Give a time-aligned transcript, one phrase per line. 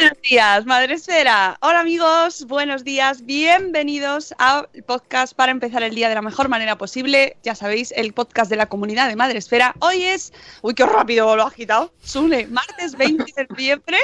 [0.00, 1.58] Buenos días, Madre Esfera.
[1.60, 6.78] Hola amigos, buenos días, bienvenidos al podcast para empezar el día de la mejor manera
[6.78, 7.36] posible.
[7.42, 9.74] Ya sabéis, el podcast de la comunidad de Madre Esfera.
[9.80, 11.92] Hoy es, uy, qué rápido lo ha agitado.
[12.02, 13.98] Sune, martes 20 de noviembre.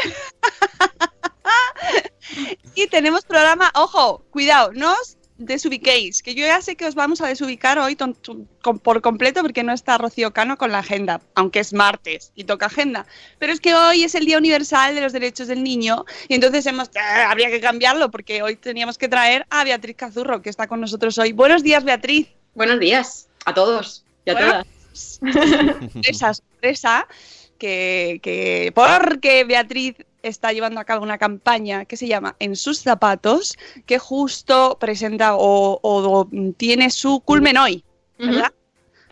[2.75, 7.21] y tenemos programa, ojo, cuidado, no os desubiquéis, que yo ya sé que os vamos
[7.21, 7.97] a desubicar hoy
[8.83, 12.67] por completo porque no está Rocío Cano con la agenda, aunque es martes y toca
[12.67, 13.07] agenda.
[13.39, 16.65] Pero es que hoy es el Día Universal de los Derechos del Niño y entonces
[16.67, 20.67] hemos, eh, habría que cambiarlo porque hoy teníamos que traer a Beatriz Cazurro, que está
[20.67, 21.33] con nosotros hoy.
[21.33, 22.29] Buenos días, Beatriz.
[22.55, 24.51] Buenos días a todos y a Bueno.
[24.51, 25.21] todas.
[26.05, 27.07] Esa sorpresa
[27.59, 29.97] que, que porque Beatriz
[30.29, 33.57] está llevando a cabo una campaña que se llama En sus zapatos,
[33.87, 37.85] que justo presenta o, o tiene su culmen hoy,
[38.19, 38.53] ¿verdad?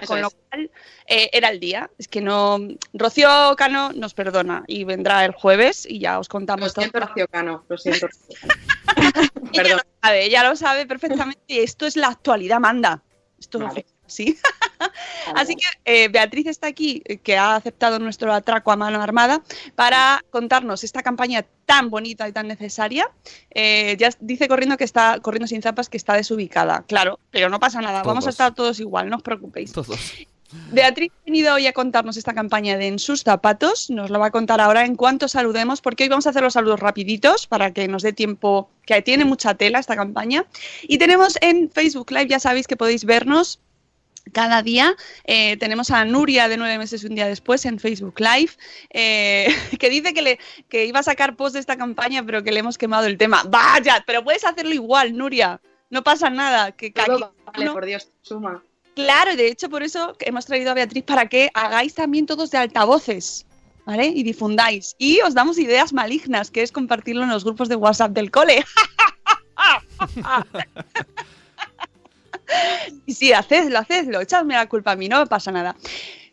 [0.07, 0.37] Con lo es.
[0.51, 0.71] cual
[1.07, 1.91] eh, era el día.
[1.99, 2.59] Es que no.
[2.93, 6.85] Rocío Cano nos perdona y vendrá el jueves y ya os Lo contamos todo.
[6.85, 8.09] siento, Rocío Cano, lo siento.
[9.53, 13.03] Ella lo sabe, ella lo sabe perfectamente y esto es la actualidad manda.
[13.39, 13.87] Esto Vale.
[14.07, 14.37] sí.
[14.37, 14.39] Así
[15.47, 19.43] que eh, Beatriz está aquí, eh, que ha aceptado nuestro atraco a mano armada,
[19.75, 23.11] para contarnos esta campaña tan bonita y tan necesaria.
[23.51, 27.61] Eh, ya dice corriendo que está corriendo sin zapas que está desubicada, claro, pero no
[27.61, 29.73] pasa nada, vamos a estar todos igual, no os preocupéis.
[29.73, 30.15] Todos.
[30.71, 33.91] Beatriz ha venido hoy a contarnos esta campaña de En sus zapatos.
[33.91, 36.53] Nos lo va a contar ahora en cuanto saludemos, porque hoy vamos a hacer los
[36.53, 40.45] saludos rapiditos para que nos dé tiempo, que tiene mucha tela esta campaña.
[40.83, 43.61] Y tenemos en Facebook Live, ya sabéis que podéis vernos
[44.33, 44.97] cada día.
[45.25, 48.53] Eh, tenemos a Nuria de nueve meses y un día después en Facebook Live,
[48.91, 49.47] eh,
[49.79, 52.61] que dice que, le, que iba a sacar post de esta campaña, pero que le
[52.61, 53.43] hemos quemado el tema.
[53.49, 55.61] Vaya, pero puedes hacerlo igual, Nuria.
[55.91, 56.73] No pasa nada.
[56.73, 58.63] Que que aquí- vale, no- por Dios, suma.
[58.95, 62.59] Claro, de hecho por eso hemos traído a Beatriz para que hagáis también todos de
[62.59, 63.45] altavoces,
[63.85, 64.07] ¿vale?
[64.07, 64.95] Y difundáis.
[64.99, 68.65] Y os damos ideas malignas, que es compartirlo en los grupos de WhatsApp del cole.
[73.07, 75.77] y sí, hacedlo, hacedlo, echadme la culpa a mí, no pasa nada.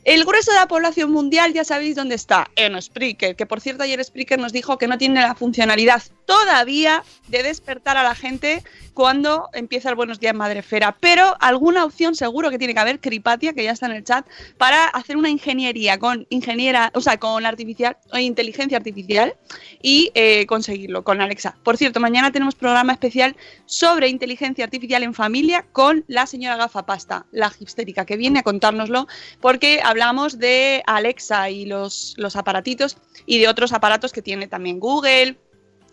[0.04, 3.84] El grueso de la población mundial ya sabéis dónde está, en Spreaker, que por cierto
[3.84, 8.64] ayer Spreaker nos dijo que no tiene la funcionalidad todavía de despertar a la gente
[8.94, 13.52] cuando empieza el Buenos Días Madrefera, pero alguna opción seguro que tiene que haber, Cripatia,
[13.52, 14.26] que ya está en el chat,
[14.58, 19.36] para hacer una ingeniería con ingeniera, o sea, con artificial, o inteligencia artificial
[19.82, 21.58] y eh, conseguirlo con Alexa.
[21.64, 27.26] Por cierto, mañana tenemos programa especial sobre inteligencia artificial en familia con la señora Gafapasta,
[27.32, 29.06] la hipstérica, que viene a contárnoslo,
[29.42, 34.80] porque hablamos de Alexa y los, los aparatitos y de otros aparatos que tiene también
[34.80, 35.38] Google,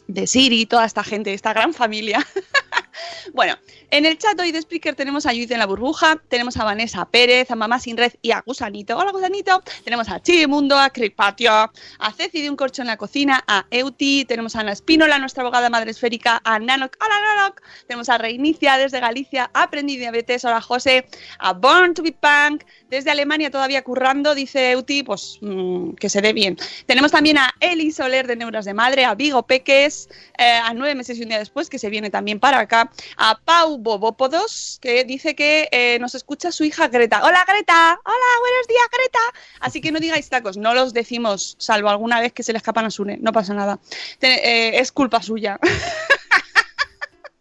[0.09, 2.27] de Siri, toda esta gente, esta gran familia.
[3.33, 3.57] bueno,
[3.91, 7.05] en el chat hoy de Spreaker tenemos a Judith en la burbuja, tenemos a Vanessa
[7.07, 8.97] Pérez, a Mamá Sin Red y a Gusanito.
[8.97, 9.63] Hola Gusanito.
[9.85, 14.25] Tenemos a Chimundo, a Cripatio, a Ceci de un corcho en la cocina, a Euti,
[14.27, 18.77] tenemos a Ana Espínola, nuestra abogada madre esférica, a Nanok, hola Nanok, tenemos a Reinicia
[18.77, 21.07] desde Galicia, Aprendí Diabetes, hola José,
[21.39, 26.21] a Born to be Punk, desde Alemania todavía currando, dice Euti, pues mm, que se
[26.21, 26.57] dé bien.
[26.87, 30.09] Tenemos también a Eli Soler de Neuras de Madre, a Vigo Peques,
[30.39, 33.39] eh, a nueve meses y un día después, que se viene también para acá, a
[33.39, 37.23] Pau Bobópodos, que dice que eh, nos escucha su hija Greta.
[37.25, 39.19] Hola Greta, hola, buenos días Greta.
[39.61, 42.87] Así que no digáis tacos, no los decimos, salvo alguna vez que se le escapan
[42.87, 43.79] a Sune, no pasa nada.
[44.21, 45.59] Eh, es culpa suya.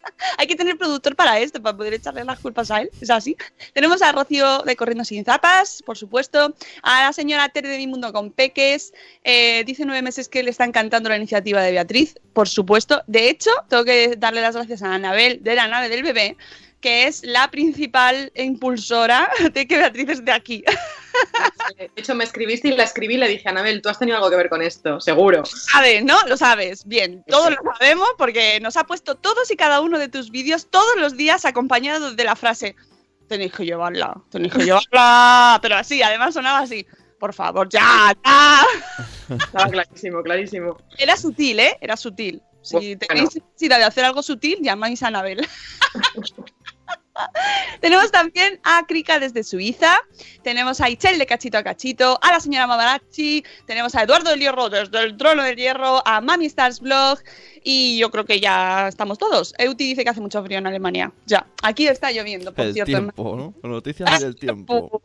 [0.38, 2.90] Hay que tener productor para esto, para poder echarle las culpas a él.
[3.02, 3.36] Es así.
[3.74, 6.54] Tenemos a Rocío de Corriendo Sin Zapas, por supuesto.
[6.84, 8.94] A la señora Tere de Mi Mundo con Peques.
[9.24, 13.04] Eh, dice nueve meses que le está encantando la iniciativa de Beatriz, por supuesto.
[13.08, 16.38] De hecho, tengo que darle las gracias a Anabel de la nave del bebé,
[16.82, 20.64] que es la principal impulsora de que Beatriz esté aquí.
[21.78, 24.30] De hecho, me escribiste y la escribí y le dije, Anabel, tú has tenido algo
[24.30, 25.44] que ver con esto, seguro.
[25.46, 26.16] sabes, ¿no?
[26.28, 26.86] Lo sabes.
[26.86, 30.68] Bien, todos lo sabemos porque nos ha puesto todos y cada uno de tus vídeos
[30.70, 32.76] todos los días acompañado de la frase
[33.28, 35.60] tenéis que llevarla, tenéis que llevarla.
[35.62, 36.86] Pero así, además sonaba así.
[37.20, 38.64] Por favor, ya, ya.
[39.36, 40.78] Estaba clarísimo, clarísimo.
[40.98, 41.78] Era sutil, ¿eh?
[41.82, 42.42] Era sutil.
[42.62, 43.00] Si Bueno.
[43.00, 45.46] tenéis necesidad de hacer algo sutil, llamáis a Anabel.
[47.82, 49.98] Tenemos también a Krika desde Suiza,
[50.44, 54.40] tenemos a Ichel de Cachito a Cachito, a la señora Mamarachi, tenemos a Eduardo del
[54.40, 57.20] Hierro desde el Trono del Hierro, a Mami Stars Blog
[57.64, 59.54] y yo creo que ya estamos todos.
[59.58, 61.12] Euti dice que hace mucho frío en Alemania.
[61.26, 62.90] Ya, aquí está lloviendo, por El cierto.
[62.92, 63.70] tiempo, ¿no?
[63.70, 65.02] Noticias del tiempo.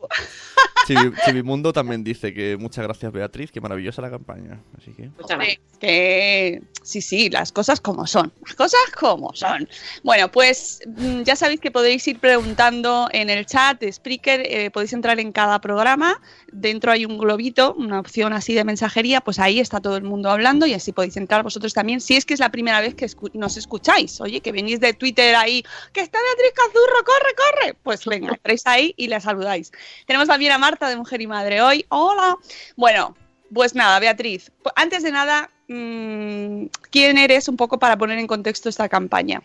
[0.87, 4.61] Chivi- Chivimundo también dice que muchas gracias Beatriz, que maravillosa la campaña.
[4.77, 5.59] Así que Muchas gracias.
[5.79, 8.31] Que sí, sí, las cosas como son.
[8.45, 9.67] Las cosas como son.
[10.03, 14.69] Bueno, pues mm, ya sabéis que podéis ir preguntando en el chat de Spreaker, eh,
[14.71, 16.21] podéis entrar en cada programa,
[16.51, 20.29] dentro hay un globito, una opción así de mensajería, pues ahí está todo el mundo
[20.29, 23.05] hablando y así podéis entrar vosotros también, si es que es la primera vez que
[23.05, 25.63] escu- nos escucháis, oye, que venís de Twitter ahí,
[25.93, 29.71] que está Beatriz Cazurro, corre, corre, pues venga, entréis ahí y la saludáis.
[30.05, 32.37] Tenemos también a Marta de Mujer y Madre hoy, hola.
[32.75, 33.15] Bueno,
[33.53, 38.27] pues nada, Beatriz, pu- antes de nada, mm, ¿quién eres un poco para poner en
[38.27, 39.41] contexto esta campaña?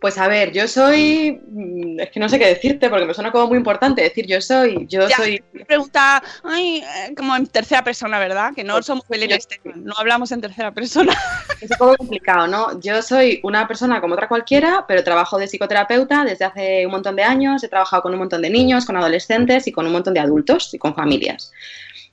[0.00, 1.40] Pues a ver, yo soy.
[1.50, 4.40] mm, Es que no sé qué decirte porque me suena como muy importante decir yo
[4.40, 4.86] soy.
[4.88, 5.16] Yo Ya.
[5.16, 5.42] soy.
[5.66, 8.52] Pregunta, ay, eh, como en tercera persona, ¿verdad?
[8.54, 11.12] Que no Pues, somos Belén Esteban, no hablamos en tercera persona.
[11.60, 12.78] Es un poco complicado, ¿no?
[12.80, 17.16] Yo soy una persona como otra cualquiera, pero trabajo de psicoterapeuta desde hace un montón
[17.16, 17.64] de años.
[17.64, 20.72] He trabajado con un montón de niños, con adolescentes y con un montón de adultos
[20.74, 21.50] y con familias.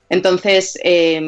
[0.09, 1.21] Entonces, eh,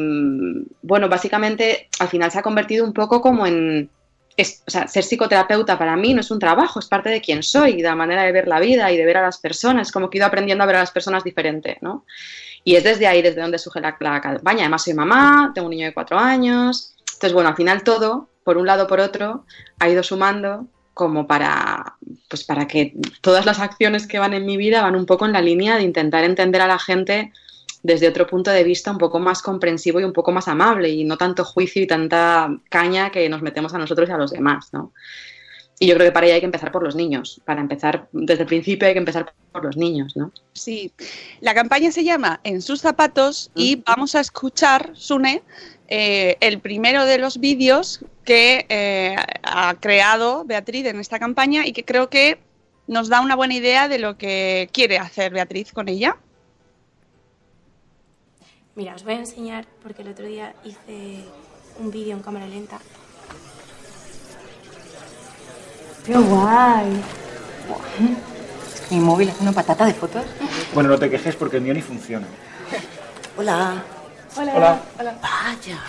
[0.82, 3.90] bueno, básicamente al final se ha convertido un poco como en...
[4.38, 7.78] o sea, ser psicoterapeuta para mí no es un trabajo, es parte de quién soy,
[7.78, 10.18] de la manera de ver la vida y de ver a las personas, como que
[10.18, 12.06] he ido aprendiendo a ver a las personas diferente, ¿no?
[12.64, 14.62] Y es desde ahí, desde donde surge la, la campaña.
[14.62, 16.96] Además, soy mamá, tengo un niño de cuatro años.
[17.14, 19.46] Entonces, bueno, al final todo, por un lado por otro,
[19.80, 21.96] ha ido sumando como para,
[22.28, 25.32] pues para que todas las acciones que van en mi vida van un poco en
[25.32, 27.32] la línea de intentar entender a la gente
[27.88, 31.06] desde otro punto de vista un poco más comprensivo y un poco más amable y
[31.06, 34.68] no tanto juicio y tanta caña que nos metemos a nosotros y a los demás,
[34.74, 34.92] ¿no?
[35.80, 37.40] Y yo creo que para ello hay que empezar por los niños.
[37.46, 40.34] Para empezar desde el principio hay que empezar por los niños, ¿no?
[40.52, 40.92] Sí,
[41.40, 45.44] la campaña se llama En sus zapatos y vamos a escuchar, Sune,
[45.88, 51.72] eh, el primero de los vídeos que eh, ha creado Beatriz en esta campaña y
[51.72, 52.40] que creo que
[52.88, 56.18] nos da una buena idea de lo que quiere hacer Beatriz con ella.
[58.78, 61.26] Mira, os voy a enseñar porque el otro día hice
[61.80, 62.78] un vídeo en cámara lenta.
[66.06, 67.02] ¡Qué guay!
[68.92, 70.24] Mi móvil es una patata de fotos.
[70.76, 72.28] Bueno, no te quejes porque el mío ni funciona.
[73.36, 73.84] Hola.
[74.38, 74.80] Hola.
[75.24, 75.80] Vaya,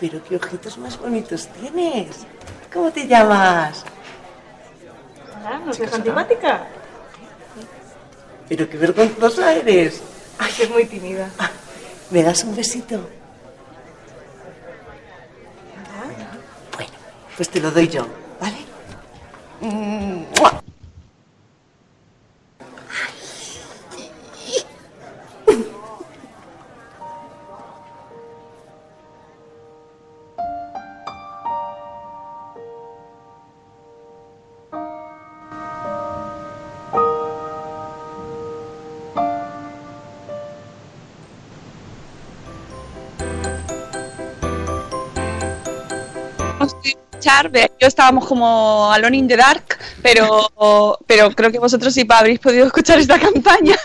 [0.00, 2.26] pero qué ojitos más bonitos tienes.
[2.72, 3.84] ¿Cómo te llamas?
[5.38, 6.66] Hola, ¿no soy antipática?
[8.48, 10.02] Pero qué vergonzosa eres.
[10.36, 11.30] Ay, que es muy tímida.
[12.10, 13.08] ¿Me das un besito?
[16.76, 16.92] Bueno,
[17.36, 18.06] pues te lo doy yo,
[18.40, 18.58] ¿vale?
[19.60, 20.62] ¡Mua!
[47.24, 47.50] Escuchar,
[47.80, 52.66] yo estábamos como Alone in the Dark, pero, pero creo que vosotros sí habréis podido
[52.66, 53.76] escuchar esta campaña,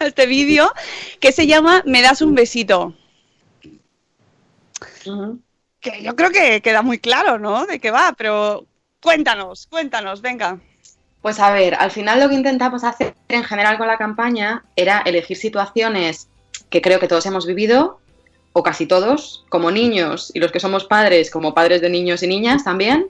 [0.00, 0.72] este vídeo,
[1.18, 2.94] que se llama Me das un besito.
[5.80, 7.66] Que yo creo que queda muy claro, ¿no?
[7.66, 8.64] De qué va, pero
[9.00, 10.60] cuéntanos, cuéntanos, venga.
[11.20, 15.02] Pues a ver, al final lo que intentamos hacer en general con la campaña era
[15.04, 16.28] elegir situaciones
[16.70, 18.00] que creo que todos hemos vivido,
[18.52, 22.26] o casi todos, como niños y los que somos padres, como padres de niños y
[22.26, 23.06] niñas también,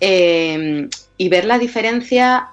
[0.00, 2.50] eh, y ver la diferencia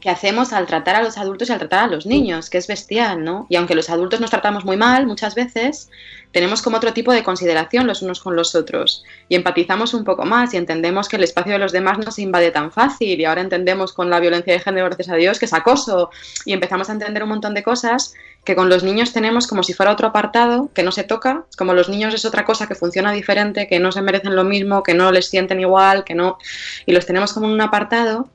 [0.00, 2.66] que hacemos al tratar a los adultos y al tratar a los niños, que es
[2.66, 3.46] bestial, ¿no?
[3.48, 5.90] Y aunque los adultos nos tratamos muy mal muchas veces,
[6.30, 10.24] tenemos como otro tipo de consideración los unos con los otros y empatizamos un poco
[10.24, 13.24] más y entendemos que el espacio de los demás no se invade tan fácil y
[13.24, 16.10] ahora entendemos con la violencia de género, gracias a Dios, que es acoso
[16.44, 18.14] y empezamos a entender un montón de cosas
[18.46, 21.74] que con los niños tenemos como si fuera otro apartado que no se toca, como
[21.74, 24.94] los niños es otra cosa que funciona diferente, que no se merecen lo mismo, que
[24.94, 26.38] no les sienten igual, que no
[26.86, 28.30] y los tenemos como en un apartado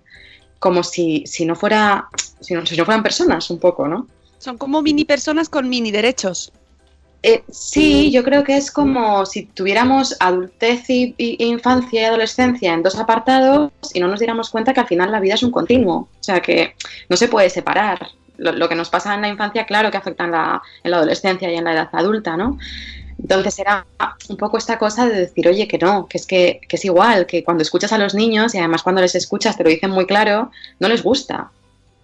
[0.60, 2.08] como si, si no fuera
[2.42, 4.06] si no, si no fueran personas un poco, ¿no?
[4.38, 6.52] Son como mini personas con mini derechos.
[7.24, 12.74] Eh, sí, yo creo que es como si tuviéramos adultez y, y- infancia y adolescencia
[12.74, 15.52] en dos apartados y no nos diéramos cuenta que al final la vida es un
[15.52, 16.10] continuo.
[16.20, 16.74] O sea, que
[17.10, 18.08] no se puede separar.
[18.42, 21.52] Lo, que nos pasa en la infancia, claro que afecta en la, en la adolescencia
[21.52, 22.58] y en la edad adulta, ¿no?
[23.22, 23.86] Entonces era
[24.30, 27.28] un poco esta cosa de decir, oye, que no, que es que, que es igual,
[27.28, 30.06] que cuando escuchas a los niños, y además cuando les escuchas te lo dicen muy
[30.08, 31.52] claro, no les gusta.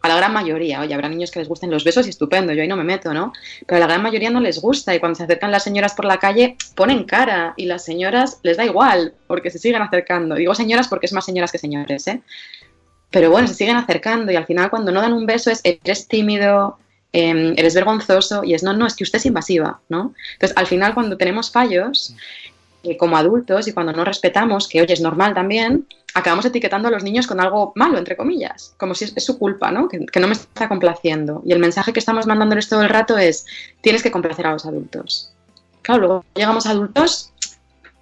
[0.02, 2.62] A la gran mayoría, oye, habrá niños que les gusten los besos y estupendo, yo
[2.62, 3.34] ahí no me meto, ¿no?
[3.66, 6.06] Pero a la gran mayoría no les gusta y cuando se acercan las señoras por
[6.06, 10.36] la calle ponen cara y las señoras les da igual porque se siguen acercando.
[10.36, 12.22] Digo señoras porque es más señoras que señores, ¿eh?
[13.12, 16.08] Pero bueno, se siguen acercando y al final cuando no dan un beso es eres
[16.08, 16.78] tímido,
[17.14, 20.14] eh, eres vergonzoso y es no, no, es que usted es invasiva, ¿no?
[20.34, 22.16] Entonces al final cuando tenemos fallos
[22.84, 26.92] eh, como adultos y cuando no respetamos, que oye es normal también, acabamos etiquetando a
[26.92, 29.88] los niños con algo malo, entre comillas, como si es, es su culpa, ¿no?
[29.88, 31.42] Que, que no me está complaciendo.
[31.46, 33.46] Y el mensaje que estamos mandándoles todo el rato es,
[33.82, 35.32] tienes que complacer a los adultos.
[35.82, 37.32] Claro, luego llegamos a adultos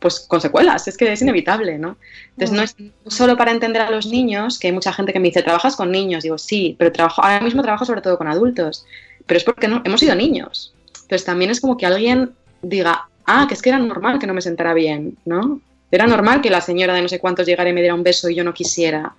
[0.06, 1.98] pues con secuelas, es que es inevitable, ¿no?
[2.38, 2.76] Entonces no es
[3.12, 5.90] solo para entender a los niños, que hay mucha gente que me dice, ¿trabajas con
[5.90, 6.22] niños?
[6.22, 8.86] Digo, sí, pero trabajo, ahora mismo trabajo sobre todo con adultos,
[9.26, 10.76] pero es porque no, hemos sido niños.
[10.94, 14.36] Entonces también es como que alguien diga, ah, que es que era normal que no
[14.36, 15.60] me sentara bien, ¿no?
[15.90, 18.30] Era normal que la señora de no sé cuántos llegara y me diera un beso
[18.30, 19.16] y yo no quisiera.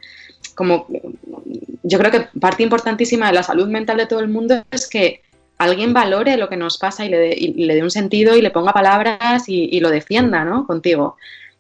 [0.55, 0.87] Como
[1.83, 5.23] yo creo que parte importantísima de la salud mental de todo el mundo es que
[5.59, 8.51] alguien valore lo que nos pasa y le y le dé un sentido y le
[8.51, 10.67] ponga palabras y, y lo defienda, ¿no?
[10.67, 11.17] Contigo.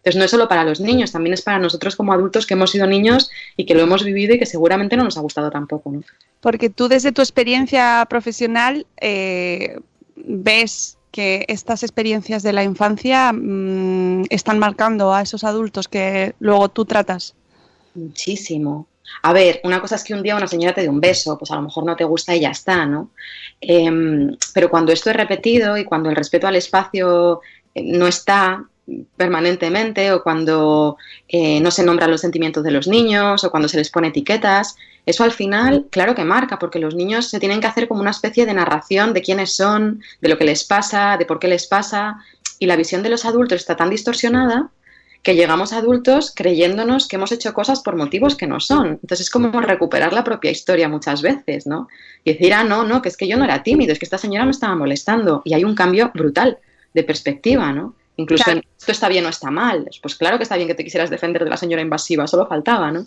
[0.06, 2.70] Entonces no es solo para los niños, también es para nosotros como adultos que hemos
[2.70, 5.90] sido niños y que lo hemos vivido y que seguramente no nos ha gustado tampoco,
[5.90, 6.02] ¿no?
[6.40, 9.80] Porque tú desde tu experiencia profesional eh,
[10.14, 16.68] ves que estas experiencias de la infancia mm, están marcando a esos adultos que luego
[16.68, 17.34] tú tratas.
[17.96, 18.86] Muchísimo.
[19.22, 21.50] A ver, una cosa es que un día una señora te dé un beso, pues
[21.50, 23.10] a lo mejor no te gusta y ya está, ¿no?
[23.60, 27.40] Em, pero cuando esto es repetido y cuando el respeto al espacio
[27.74, 28.64] eh, no está
[29.16, 30.96] permanentemente o cuando
[31.28, 34.76] eh, no se nombran los sentimientos de los niños o cuando se les pone etiquetas,
[35.06, 38.10] eso al final, claro que marca, porque los niños se tienen que hacer como una
[38.10, 41.66] especie de narración de quiénes son, de lo que les pasa, de por qué les
[41.66, 42.18] pasa,
[42.58, 44.70] y la visión de los adultos está tan distorsionada
[45.26, 49.00] que llegamos adultos creyéndonos que hemos hecho cosas por motivos que no son.
[49.02, 51.88] Entonces es como recuperar la propia historia muchas veces, ¿no?
[52.22, 54.18] Y decir, ah, no, no, que es que yo no era tímido, es que esta
[54.18, 55.42] señora me estaba molestando.
[55.44, 56.58] Y hay un cambio brutal
[56.94, 57.96] de perspectiva, ¿no?
[58.18, 58.60] Incluso Claro.
[58.60, 59.90] en esto está bien o está mal.
[60.00, 62.92] Pues claro que está bien que te quisieras defender de la señora invasiva, solo faltaba,
[62.92, 63.04] ¿no?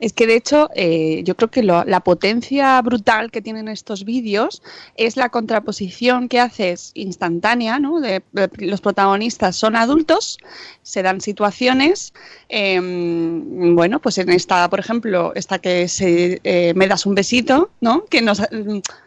[0.00, 4.62] Es que de hecho eh, yo creo que la potencia brutal que tienen estos vídeos
[4.96, 8.00] es la contraposición que haces instantánea, ¿no?
[8.56, 10.38] Los protagonistas son adultos,
[10.82, 12.14] se dan situaciones,
[12.48, 17.70] em, bueno, pues en esta, por ejemplo, esta que se, eh, me das un besito,
[17.80, 18.04] ¿no?
[18.06, 18.40] Que nos,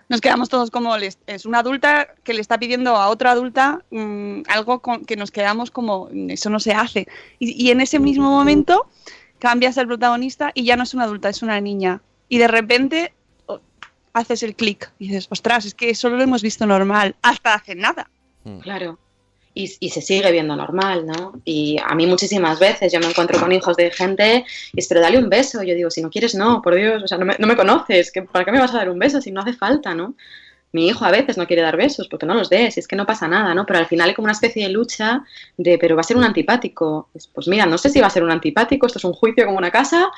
[0.10, 4.42] nos quedamos todos como, es una adulta que le está pidiendo a otra adulta mm,
[4.48, 7.08] algo con- que nos quedamos como, eso no se hace.
[7.40, 8.88] Y en ese mismo momento
[9.44, 12.02] cambias el protagonista y ya no es una adulta, es una niña.
[12.30, 13.14] Y de repente
[13.48, 13.60] oh,
[14.14, 17.76] haces el clic y dices, ostras, es que eso lo hemos visto normal hasta hace
[17.76, 18.10] nada.
[18.62, 19.00] Claro.
[19.54, 21.42] Y, y se sigue viendo normal, ¿no?
[21.44, 25.02] Y a mí muchísimas veces yo me encuentro con hijos de gente y es, pero
[25.02, 25.62] dale un beso.
[25.62, 28.14] Yo digo, si no quieres, no, por Dios, o sea, no me, no me conoces,
[28.14, 30.16] que, ¿para qué me vas a dar un beso si no hace falta, ¿no?
[30.74, 32.96] Mi hijo a veces no quiere dar besos porque no los des, y es que
[32.96, 33.65] no pasa nada, ¿no?
[33.65, 35.24] Pero al final hay como una especie de lucha
[35.56, 37.10] de, pero va a ser un antipático.
[37.13, 39.46] Pues, pues mira, no sé si va a ser un antipático, esto es un juicio
[39.46, 40.10] como una casa,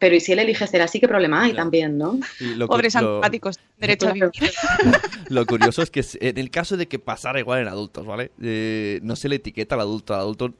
[0.00, 2.18] pero ¿y si él elige ser así, qué problema hay también, ¿no?
[2.40, 4.32] Lo, Pobres lo- antipáticos, derecho a vivir.
[5.28, 8.32] lo curioso es que en el caso de que pasara igual en adultos, ¿vale?
[8.42, 10.14] Eh, no se le etiqueta al adulto.
[10.14, 10.54] Al adulto,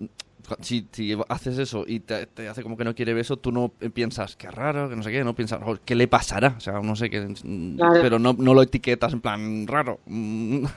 [0.61, 3.69] si, si haces eso y te, te hace como que no quiere beso, tú no
[3.69, 6.55] piensas, qué raro, que no sé qué, no piensas, "Oh, ¿qué le pasará?
[6.57, 7.27] O sea, no sé qué.
[7.77, 8.01] Claro.
[8.03, 10.01] Pero no, no lo etiquetas en plan raro.
[10.07, 10.65] Mm.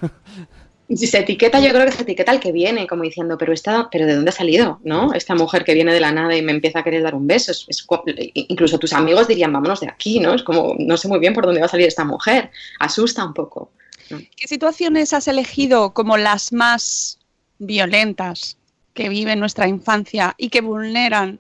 [0.89, 3.89] Si se etiqueta, yo creo que se etiqueta al que viene, como diciendo, pero esta,
[3.89, 4.80] pero ¿de dónde ha salido?
[4.84, 5.13] ¿No?
[5.13, 7.51] Esta mujer que viene de la nada y me empieza a querer dar un beso.
[7.53, 8.03] Es- es co-
[8.34, 10.34] incluso tus amigos dirían, vámonos de aquí, ¿no?
[10.34, 12.51] Es como, no sé muy bien por dónde va a salir esta mujer.
[12.80, 13.72] Asusta un poco.
[14.10, 17.18] ¿Qué situaciones has elegido como las más
[17.60, 18.58] violentas
[18.94, 21.40] que vive nuestra infancia y que vulneran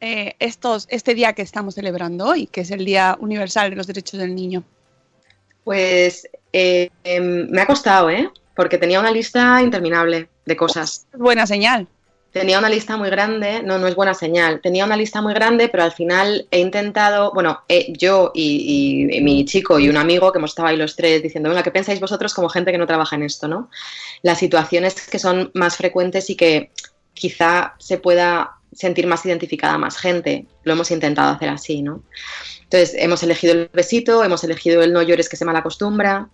[0.00, 3.86] eh, estos, este día que estamos celebrando hoy, que es el Día Universal de los
[3.86, 4.64] Derechos del Niño?
[5.64, 8.30] Pues eh, em, me ha costado, ¿eh?
[8.54, 11.06] Porque tenía una lista interminable de cosas.
[11.14, 11.88] Buena señal.
[12.34, 14.60] Tenía una lista muy grande, no, no es buena señal.
[14.60, 19.44] Tenía una lista muy grande, pero al final he intentado, bueno, eh, yo y, mi
[19.44, 22.34] chico y un amigo que hemos estado ahí los tres diciendo, venga, ¿qué pensáis vosotros
[22.34, 23.70] como gente que no trabaja en esto, no?
[24.22, 26.72] Las situaciones que son más frecuentes y que
[27.12, 30.46] quizá se pueda sentir más identificada más gente.
[30.64, 32.02] Lo hemos intentado hacer así, ¿no?
[32.64, 36.30] Entonces, hemos elegido el besito, hemos elegido el no llores que se mal acostumbra,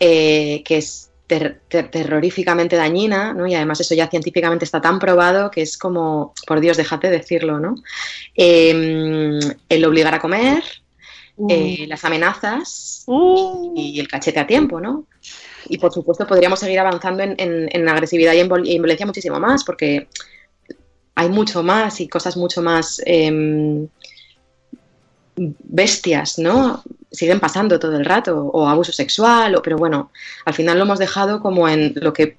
[0.00, 3.46] eh, que es ter- ter- terroríficamente dañina, ¿no?
[3.46, 7.58] Y además eso ya científicamente está tan probado que es como, por Dios, déjate decirlo,
[7.60, 7.76] ¿no?
[8.34, 9.38] Eh,
[9.68, 10.62] el obligar a comer,
[11.48, 13.04] eh, las amenazas
[13.74, 15.06] y, y el cachete a tiempo, ¿no?
[15.68, 18.82] Y por supuesto podríamos seguir avanzando en, en- en agresividad y en, vol- y en
[18.82, 20.08] violencia muchísimo más, porque
[21.14, 23.88] hay mucho más y cosas mucho más em,
[25.36, 26.82] bestias, ¿no?
[27.10, 30.10] Siguen pasando todo el rato, o abuso sexual, o, pero bueno,
[30.44, 32.36] al final lo hemos dejado como en lo que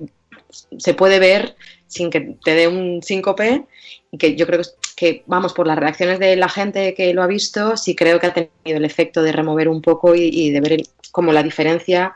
[0.78, 1.56] se puede ver
[1.88, 3.66] sin que te dé un síncope
[4.12, 4.62] y que yo creo
[4.96, 8.28] que, vamos, por las reacciones de la gente que lo ha visto, sí creo que
[8.28, 11.44] ha tenido el efecto de remover un poco y, y de ver el- como la
[11.44, 12.14] diferencia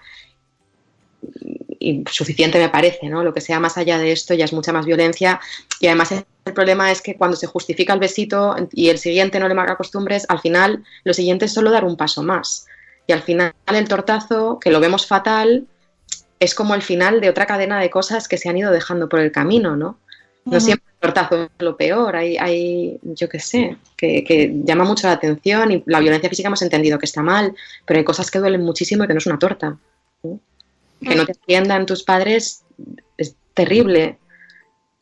[1.80, 3.24] y suficiente me parece, ¿no?
[3.24, 5.40] Lo que sea más allá de esto ya es mucha más violencia
[5.80, 9.48] y además el problema es que cuando se justifica el besito y el siguiente no
[9.48, 12.68] le marca costumbres, al final lo siguiente es solo dar un paso más
[13.08, 15.66] y al final el tortazo, que lo vemos fatal,
[16.40, 19.20] es como el final de otra cadena de cosas que se han ido dejando por
[19.20, 19.98] el camino, ¿no?
[20.46, 24.84] No siempre el tortazo es lo peor, hay, hay yo qué sé, que, que llama
[24.84, 27.54] mucho la atención y la violencia física hemos entendido que está mal,
[27.86, 29.78] pero hay cosas que duelen muchísimo y que no es una torta.
[30.24, 30.40] ¿no?
[31.02, 32.64] Que no te entiendan tus padres
[33.18, 34.18] es terrible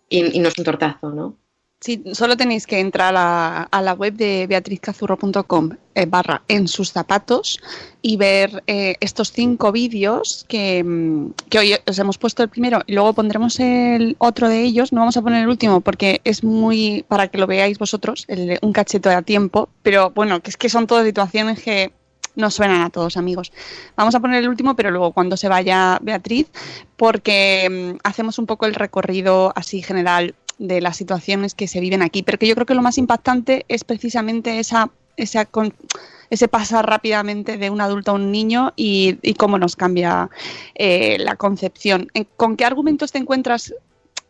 [0.10, 1.36] y, y no es un tortazo, ¿no?
[1.80, 6.92] Sí, solo tenéis que entrar a, a la web de beatrizcazurro.com eh, barra en sus
[6.92, 7.62] zapatos
[8.02, 12.82] y ver eh, estos cinco vídeos que, mm, que hoy os hemos puesto el primero
[12.88, 14.92] y luego pondremos el otro de ellos.
[14.92, 18.58] No vamos a poner el último porque es muy para que lo veáis vosotros, el
[18.64, 21.92] un cachete a tiempo, pero bueno, que es que son todas situaciones que
[22.38, 23.52] nos suenan a todos, amigos.
[23.98, 26.48] Vamos a poner el último, pero luego cuando se vaya Beatriz,
[26.96, 32.02] porque mm, hacemos un poco el recorrido así general de las situaciones que se viven
[32.02, 37.58] aquí, pero que yo creo que lo más impactante es precisamente esa, ese pasar rápidamente
[37.58, 40.30] de un adulto a un niño y, cómo nos cambia
[40.76, 42.08] eh, la concepción.
[42.38, 43.74] ¿Con qué argumentos te encuentras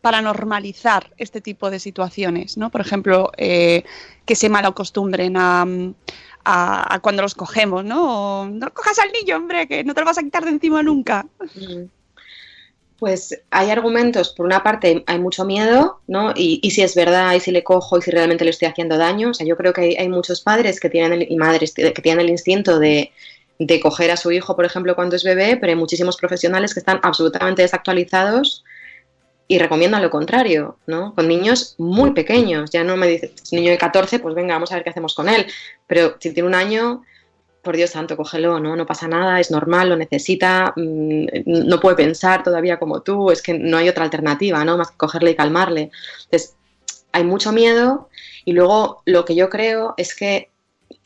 [0.00, 2.56] para normalizar este tipo de situaciones?
[2.56, 2.70] ¿no?
[2.70, 3.84] Por ejemplo, eh,
[4.26, 5.66] que se malacostumbren a,
[6.48, 8.48] a, a cuando los cogemos, ¿no?
[8.48, 11.26] No cojas al niño, hombre, que no te lo vas a quitar de encima nunca.
[11.54, 11.84] Mm.
[12.98, 16.32] Pues hay argumentos, por una parte hay mucho miedo, ¿no?
[16.34, 18.96] Y, y si es verdad, y si le cojo, y si realmente le estoy haciendo
[18.96, 19.30] daño.
[19.30, 22.02] O sea, yo creo que hay, hay muchos padres que tienen el- y madres que
[22.02, 23.12] tienen el instinto de,
[23.60, 26.80] de coger a su hijo, por ejemplo, cuando es bebé, pero hay muchísimos profesionales que
[26.80, 28.64] están absolutamente desactualizados
[29.50, 31.14] y recomiendan lo contrario, ¿no?
[31.14, 32.70] Con niños muy pequeños.
[32.70, 34.90] Ya no me dices, es un niño de 14, pues venga, vamos a ver qué
[34.90, 35.46] hacemos con él.
[35.86, 37.02] Pero si tiene un año,
[37.62, 38.76] por Dios santo, cógelo, ¿no?
[38.76, 43.40] No pasa nada, es normal, lo necesita, mm, no puede pensar todavía como tú, es
[43.40, 44.76] que no hay otra alternativa, ¿no?
[44.76, 45.90] Más que cogerle y calmarle.
[46.24, 46.54] Entonces,
[47.12, 48.10] hay mucho miedo
[48.44, 50.50] y luego lo que yo creo es que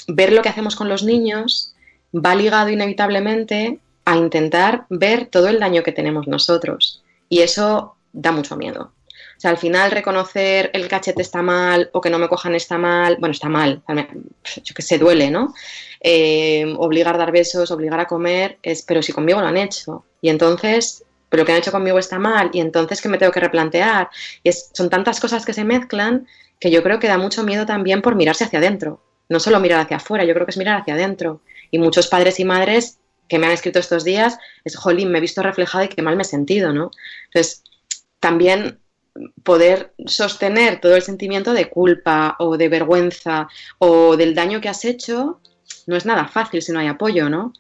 [0.09, 1.75] ver lo que hacemos con los niños
[2.13, 7.05] va ligado inevitablemente a intentar ver todo el daño que tenemos nosotros.
[7.29, 8.93] Y eso da mucho miedo.
[9.37, 12.79] O sea, al final reconocer el cachete está mal o que no me cojan está
[12.79, 13.83] mal, bueno, está mal,
[14.63, 15.55] yo que sé, duele, ¿no?
[16.01, 20.05] Eh, obligar a dar besos, obligar a comer, es, pero si conmigo lo han hecho.
[20.21, 23.33] Y entonces, pero lo que han hecho conmigo está mal, y entonces que me tengo
[23.33, 24.11] que replantear.
[24.45, 26.27] Y son tantas cosas que se mezclan
[26.61, 29.03] que yo creo que da mucho miedo también por mirarse hacia adentro.
[29.29, 31.41] No solo mirar hacia afuera, yo creo que es mirar hacia adentro.
[31.71, 32.99] Y muchos padres y madres
[33.29, 36.17] que me han escrito estos días es, jolín, me he visto reflejada y qué mal
[36.17, 36.91] me he sentido, ¿no?
[37.25, 37.62] Entonces,
[38.23, 38.79] también
[39.43, 44.85] poder sostener todo el sentimiento de culpa o de vergüenza o del daño que has
[44.87, 45.41] hecho
[45.87, 47.53] no es nada fácil si no hay apoyo, ¿no?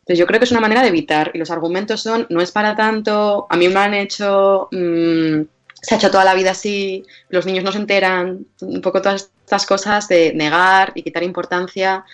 [0.00, 2.50] Entonces yo creo que es una manera de evitar y los argumentos son no es
[2.50, 5.42] para tanto, a mí me han hecho, mmm,
[5.80, 9.30] se ha hecho toda la vida así, los niños no se enteran, un poco todas
[9.44, 12.04] estas cosas de negar y quitar importancia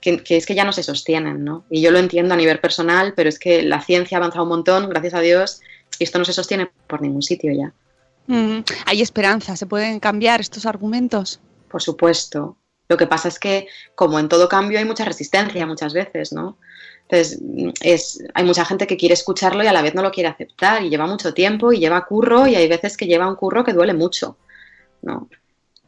[0.00, 1.64] que, que, es que ya no se sostienen, ¿no?
[1.70, 4.50] Y yo lo entiendo a nivel personal, pero es que la ciencia ha avanzado un
[4.50, 5.60] montón, gracias a Dios,
[5.98, 7.72] y esto no se sostiene por ningún sitio ya.
[8.26, 11.40] Mm, hay esperanza, ¿se pueden cambiar estos argumentos?
[11.70, 12.56] Por supuesto.
[12.88, 16.56] Lo que pasa es que, como en todo cambio, hay mucha resistencia muchas veces, ¿no?
[17.08, 17.40] Entonces,
[17.80, 20.82] es, hay mucha gente que quiere escucharlo y a la vez no lo quiere aceptar,
[20.82, 23.72] y lleva mucho tiempo y lleva curro, y hay veces que lleva un curro que
[23.72, 24.36] duele mucho,
[25.02, 25.28] ¿no?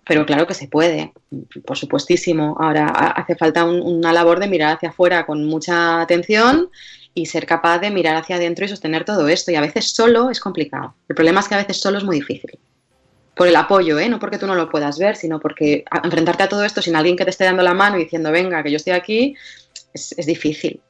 [0.03, 1.13] pero claro que se puede,
[1.65, 2.57] por supuestísimo.
[2.59, 6.69] Ahora ha- hace falta un- una labor de mirar hacia afuera con mucha atención
[7.15, 9.51] y ser capaz de mirar hacia adentro y sostener todo esto.
[9.51, 10.95] Y a veces solo es complicado.
[11.09, 12.59] El problema es que a veces solo es muy difícil.
[13.35, 14.09] Por el apoyo, ¿eh?
[14.09, 17.17] no porque tú no lo puedas ver, sino porque enfrentarte a todo esto sin alguien
[17.17, 19.35] que te esté dando la mano y diciendo, venga, que yo estoy aquí,
[19.95, 20.81] es, es difícil.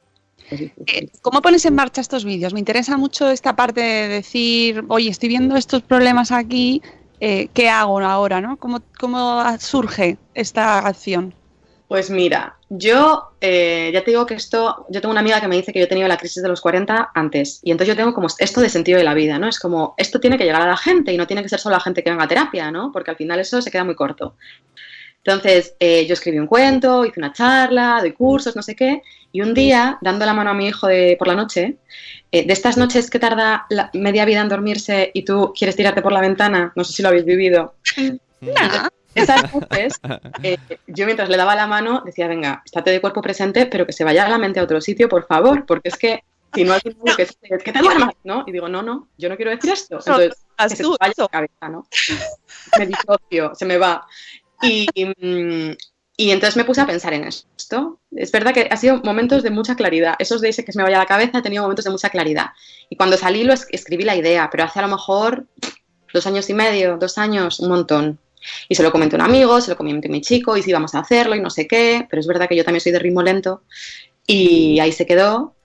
[0.49, 0.83] Es difícil.
[0.87, 2.53] Eh, ¿Cómo pones en marcha estos vídeos?
[2.53, 6.81] Me interesa mucho esta parte de decir, oye, estoy viendo estos problemas aquí,
[7.21, 8.41] eh, ¿qué hago ahora?
[8.41, 8.57] ¿no?
[8.57, 11.33] ¿Cómo, ¿Cómo surge esta acción?
[11.91, 15.57] Pues mira, yo eh, ya te digo que esto, yo tengo una amiga que me
[15.57, 18.13] dice que yo he tenido la crisis de los 40 antes y entonces yo tengo
[18.13, 19.49] como esto de sentido de la vida, ¿no?
[19.49, 21.75] Es como, esto tiene que llegar a la gente y no tiene que ser solo
[21.75, 22.93] la gente que venga a terapia, ¿no?
[22.93, 24.37] Porque al final eso se queda muy corto.
[25.17, 29.01] Entonces, eh, yo escribí un cuento, hice una charla, doy cursos, no sé qué,
[29.33, 31.75] y un día, dando la mano a mi hijo de, por la noche,
[32.31, 36.01] eh, de estas noches que tarda la media vida en dormirse y tú quieres tirarte
[36.01, 37.75] por la ventana, no sé si lo habéis vivido,
[39.15, 39.93] esas noches,
[40.43, 43.93] eh, yo mientras le daba la mano decía, venga, estate de cuerpo presente, pero que
[43.93, 46.81] se vaya la mente a otro sitio, por favor, porque es que si no al
[46.81, 48.43] final lo que es, que te duermas, ¿no?
[48.45, 49.99] Y digo, no, no, yo no quiero decir esto.
[50.11, 51.87] Entonces, que se te vaya la cabeza, ¿no?
[52.77, 54.05] Me disocio, se me va.
[54.61, 54.85] Y,
[56.17, 57.99] y entonces me puse a pensar en esto.
[58.11, 60.15] Es verdad que ha sido momentos de mucha claridad.
[60.19, 62.47] Esos de ese que se me vaya la cabeza, he tenido momentos de mucha claridad.
[62.89, 65.45] Y cuando salí lo es- escribí la idea, pero hace a lo mejor
[66.13, 68.19] dos años y medio, dos años, un montón.
[68.69, 70.95] Y se lo comenté un amigo, se lo comenté a mi chico, y si íbamos
[70.95, 73.21] a hacerlo y no sé qué, pero es verdad que yo también soy de ritmo
[73.21, 73.63] lento.
[74.25, 75.55] Y ahí se quedó.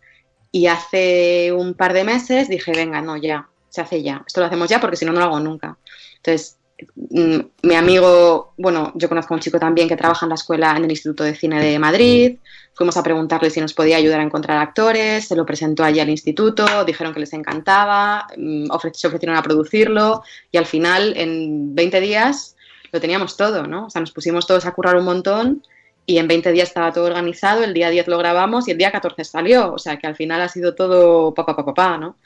[0.50, 4.24] Y hace un par de meses dije, venga, no, ya, se hace ya.
[4.26, 5.76] Esto lo hacemos ya porque si no, no lo hago nunca.
[6.16, 6.56] Entonces,
[6.94, 10.74] mm, mi amigo, bueno, yo conozco a un chico también que trabaja en la escuela,
[10.76, 12.38] en el Instituto de Cine de Madrid.
[12.74, 16.10] Fuimos a preguntarle si nos podía ayudar a encontrar actores, se lo presentó allí al
[16.10, 22.00] instituto, dijeron que les encantaba, mm, se ofrecieron a producirlo y al final, en 20
[22.00, 22.55] días,
[22.96, 23.86] lo teníamos todo, ¿no?
[23.86, 25.62] O sea, nos pusimos todos a currar un montón
[26.06, 28.92] y en 20 días estaba todo organizado, el día 10 lo grabamos y el día
[28.92, 32.16] 14 salió, o sea, que al final ha sido todo papá, papá, papá, ¿no?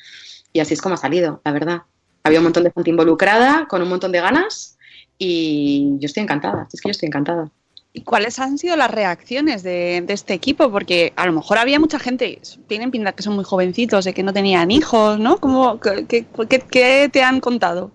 [0.52, 1.82] Y así es como ha salido, la verdad.
[2.22, 4.76] Había un montón de gente involucrada, con un montón de ganas
[5.18, 7.50] y yo estoy encantada, es que yo estoy encantada.
[7.92, 10.70] ¿Y cuáles han sido las reacciones de, de este equipo?
[10.70, 14.22] Porque a lo mejor había mucha gente, tienen pinta que son muy jovencitos, de que
[14.22, 15.38] no tenían hijos, ¿no?
[15.38, 16.26] ¿Cómo, qué, qué-
[16.70, 17.90] qué- te han contado?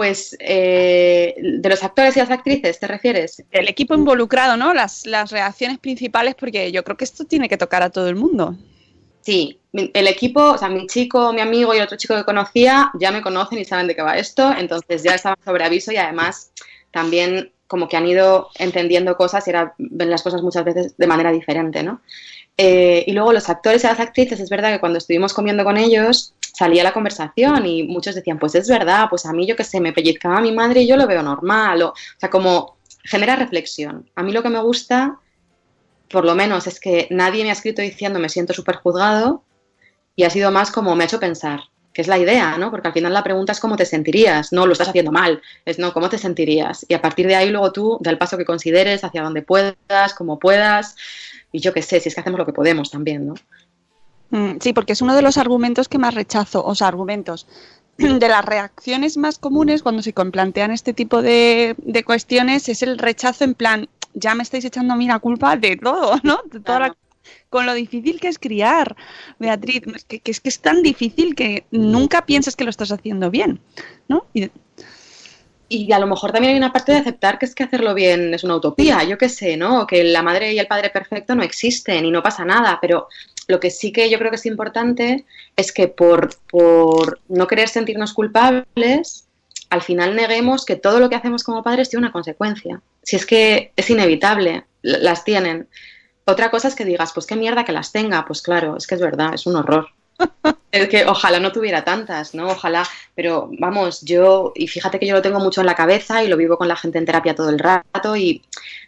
[0.00, 3.44] Pues, eh, de los actores y las actrices, ¿te refieres?
[3.50, 4.72] El equipo involucrado, ¿no?
[4.72, 8.14] Las, las reacciones principales, porque yo creo que esto tiene que tocar a todo el
[8.14, 8.56] mundo.
[9.20, 12.90] Sí, el equipo, o sea, mi chico, mi amigo y el otro chico que conocía
[12.98, 15.98] ya me conocen y saben de qué va esto, entonces ya estaban sobre aviso y
[15.98, 16.50] además
[16.92, 21.06] también como que han ido entendiendo cosas y ahora ven las cosas muchas veces de
[21.06, 22.00] manera diferente, ¿no?
[22.62, 25.78] Eh, y luego los actores y las actrices, es verdad que cuando estuvimos comiendo con
[25.78, 29.64] ellos salía la conversación y muchos decían, pues es verdad, pues a mí yo que
[29.64, 33.34] sé, me pellizcaba mi madre y yo lo veo normal, o, o sea, como genera
[33.34, 34.10] reflexión.
[34.14, 35.18] A mí lo que me gusta
[36.10, 39.44] por lo menos es que nadie me ha escrito diciendo me siento súper juzgado
[40.16, 41.60] y ha sido más como me ha hecho pensar,
[41.94, 42.70] que es la idea, ¿no?
[42.70, 45.78] Porque al final la pregunta es cómo te sentirías, no lo estás haciendo mal, es
[45.78, 46.84] no, cómo te sentirías.
[46.88, 50.38] Y a partir de ahí luego tú, del paso que consideres, hacia donde puedas, como
[50.38, 50.96] puedas,
[51.52, 53.34] y yo qué sé, si es que hacemos lo que podemos también, ¿no?
[54.30, 57.46] Mm, Sí, porque es uno de los argumentos que más rechazo, o sea, argumentos
[57.98, 62.98] de las reacciones más comunes cuando se plantean este tipo de, de cuestiones es el
[62.98, 66.40] rechazo en plan, ya me estáis echando a mí la culpa de todo, ¿no?
[66.50, 66.96] De toda la-
[67.50, 68.96] con lo difícil que es criar,
[69.38, 73.60] Beatriz, que es que es tan difícil que nunca piensas que lo estás haciendo bien,
[74.08, 74.24] ¿no?
[74.32, 74.50] Y-
[75.72, 78.34] Y a lo mejor también hay una parte de aceptar que es que hacerlo bien
[78.34, 79.86] es una utopía, yo qué sé, ¿no?
[79.86, 83.06] Que la madre y el padre perfecto no existen y no pasa nada, pero
[83.46, 87.68] lo que sí que yo creo que es importante es que por, por no querer
[87.68, 89.28] sentirnos culpables,
[89.70, 92.82] al final neguemos que todo lo que hacemos como padres tiene una consecuencia.
[93.04, 95.68] Si es que es inevitable, las tienen.
[96.24, 98.96] Otra cosa es que digas, pues qué mierda que las tenga, pues claro, es que
[98.96, 99.86] es verdad, es un horror.
[100.72, 102.48] Es que ojalá no tuviera tantas, ¿no?
[102.48, 106.28] Ojalá, pero vamos, yo, y fíjate que yo lo tengo mucho en la cabeza y
[106.28, 108.42] lo vivo con la gente en terapia todo el rato y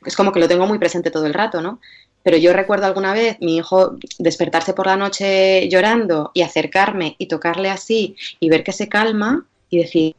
[0.07, 1.81] es como que lo tengo muy presente todo el rato, ¿no?
[2.23, 7.27] Pero yo recuerdo alguna vez mi hijo despertarse por la noche llorando y acercarme y
[7.27, 10.15] tocarle así y ver que se calma y decir,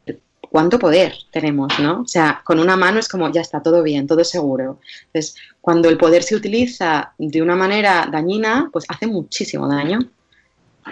[0.50, 2.02] ¿cuánto poder tenemos, no?
[2.02, 4.78] O sea, con una mano es como, ya está, todo bien, todo seguro.
[5.06, 9.98] Entonces, cuando el poder se utiliza de una manera dañina, pues hace muchísimo daño.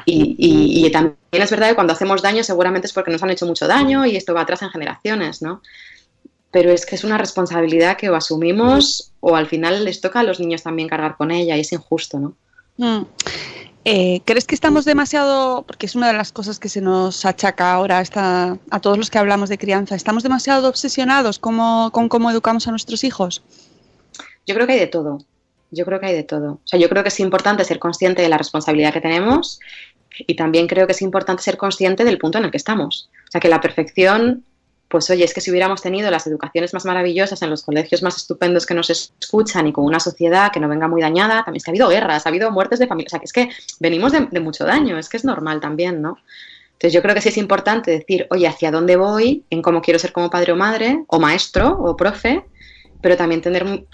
[0.07, 3.31] Y, y- y también es verdad que cuando hacemos daño seguramente es porque nos han
[3.31, 5.61] hecho mucho daño y esto va atrás en generaciones, ¿no?
[6.50, 10.22] Pero es que es una responsabilidad que o asumimos o al final les toca a
[10.22, 12.35] los niños también cargar con ella y es injusto, ¿no?
[12.78, 13.05] Mm.
[13.85, 17.72] Eh, ¿Crees que estamos demasiado, porque es una de las cosas que se nos achaca
[17.72, 18.02] ahora
[18.70, 22.70] a todos los que hablamos de crianza, estamos demasiado obsesionados como- con cómo educamos a
[22.70, 23.42] nuestros hijos?
[24.46, 25.18] Yo creo que hay de todo.
[25.72, 26.52] Yo creo que hay de todo.
[26.52, 29.58] O sea, yo creo que es importante ser consciente de la responsabilidad que tenemos
[30.18, 33.11] y también creo que es importante ser consciente del punto en el que estamos.
[33.26, 34.44] O sea, que la perfección,
[34.88, 38.18] pues oye, es que si hubiéramos tenido las educaciones más maravillosas en los colegios más
[38.18, 41.64] estupendos que nos escuchan y con una sociedad que no venga muy dañada, también es
[41.64, 43.06] que ha habido guerras, ha habido muertes de familia.
[43.06, 43.48] O sea, que es que
[43.80, 46.18] venimos de, de mucho daño, es que es normal también, ¿no?
[46.72, 49.44] Entonces yo creo que sí es importante decir, oye, ¿hacia dónde voy?
[49.48, 52.44] En cómo quiero ser como padre o madre, o maestro, o profe,
[53.00, 53.87] pero también tener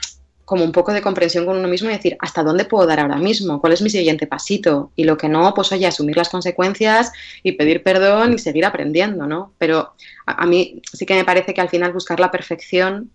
[0.49, 3.19] como un poco de comprensión con uno mismo y decir, ¿hasta dónde puedo dar ahora
[3.19, 3.61] mismo?
[3.61, 4.93] ¿Cuál es mi siguiente pasito?
[4.97, 9.27] Y lo que no, pues oye, asumir las consecuencias y pedir perdón y seguir aprendiendo,
[9.27, 9.53] ¿no?
[9.59, 9.93] Pero
[10.25, 13.11] a, a mí sí que me parece que al final buscar la perfección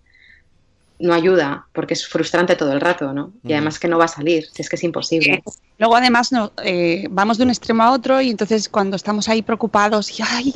[0.99, 3.33] no ayuda, porque es frustrante todo el rato, ¿no?
[3.43, 5.43] Y además que no va a salir, si es que es imposible.
[5.79, 9.41] Luego además no, eh, vamos de un extremo a otro y entonces cuando estamos ahí
[9.41, 10.53] preocupados y ay,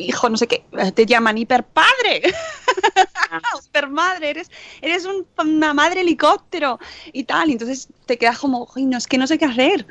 [0.00, 2.20] hijo, no sé qué, eh, te llaman hiperpadre,
[3.66, 4.50] hipermadre, eres,
[4.82, 6.78] eres un- una madre helicóptero
[7.12, 9.86] y tal, y entonces te quedas como, "Ay, no, es que no sé qué hacer.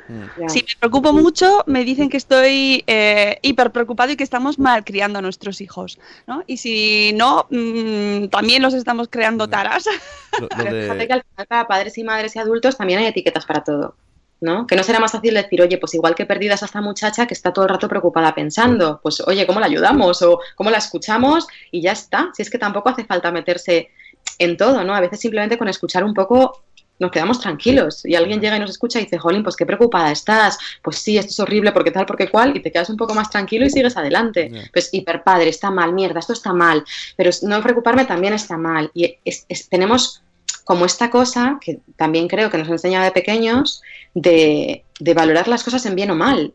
[0.48, 4.84] Si me preocupo mucho, me dicen que estoy eh, hiper preocupado y que estamos mal
[4.84, 6.42] criando a nuestros hijos, ¿no?
[6.46, 12.04] Y si no, mm, también los estamos creando fíjate que al final para padres y
[12.04, 13.94] madres y adultos también hay etiquetas para todo,
[14.40, 14.66] ¿no?
[14.66, 17.34] Que no será más fácil decir, oye, pues igual que perdidas a esta muchacha que
[17.34, 20.22] está todo el rato preocupada pensando, pues oye, ¿cómo la ayudamos?
[20.22, 21.46] O ¿cómo la escuchamos?
[21.70, 22.30] Y ya está.
[22.34, 23.90] Si es que tampoco hace falta meterse
[24.38, 24.94] en todo, ¿no?
[24.94, 26.62] A veces simplemente con escuchar un poco
[27.00, 30.12] nos quedamos tranquilos y alguien llega y nos escucha y dice, jolín, pues qué preocupada
[30.12, 33.14] estás, pues sí, esto es horrible, porque tal, porque cual, y te quedas un poco
[33.14, 34.50] más tranquilo y sigues adelante.
[34.72, 36.84] Pues hiperpadre, está mal, mierda, esto está mal,
[37.16, 38.90] pero no preocuparme también está mal.
[38.94, 40.22] Y es- es- tenemos
[40.64, 43.82] como esta cosa, que también creo que nos enseña de pequeños,
[44.14, 46.52] de, de valorar las cosas en bien o mal.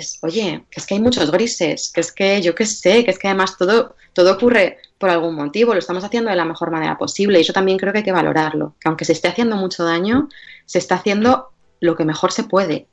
[0.00, 3.10] Es, oye, que es que hay muchos grises, que es que yo qué sé, que
[3.10, 6.70] es que además todo, todo ocurre por algún motivo, lo estamos haciendo de la mejor
[6.70, 9.56] manera posible y eso también creo que hay que valorarlo, que aunque se esté haciendo
[9.56, 10.28] mucho daño,
[10.66, 12.86] se está haciendo lo que mejor se puede.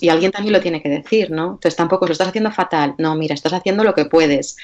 [0.00, 1.54] Y alguien también lo tiene que decir, ¿no?
[1.54, 4.56] Entonces tampoco lo estás haciendo fatal, no, mira, estás haciendo lo que puedes,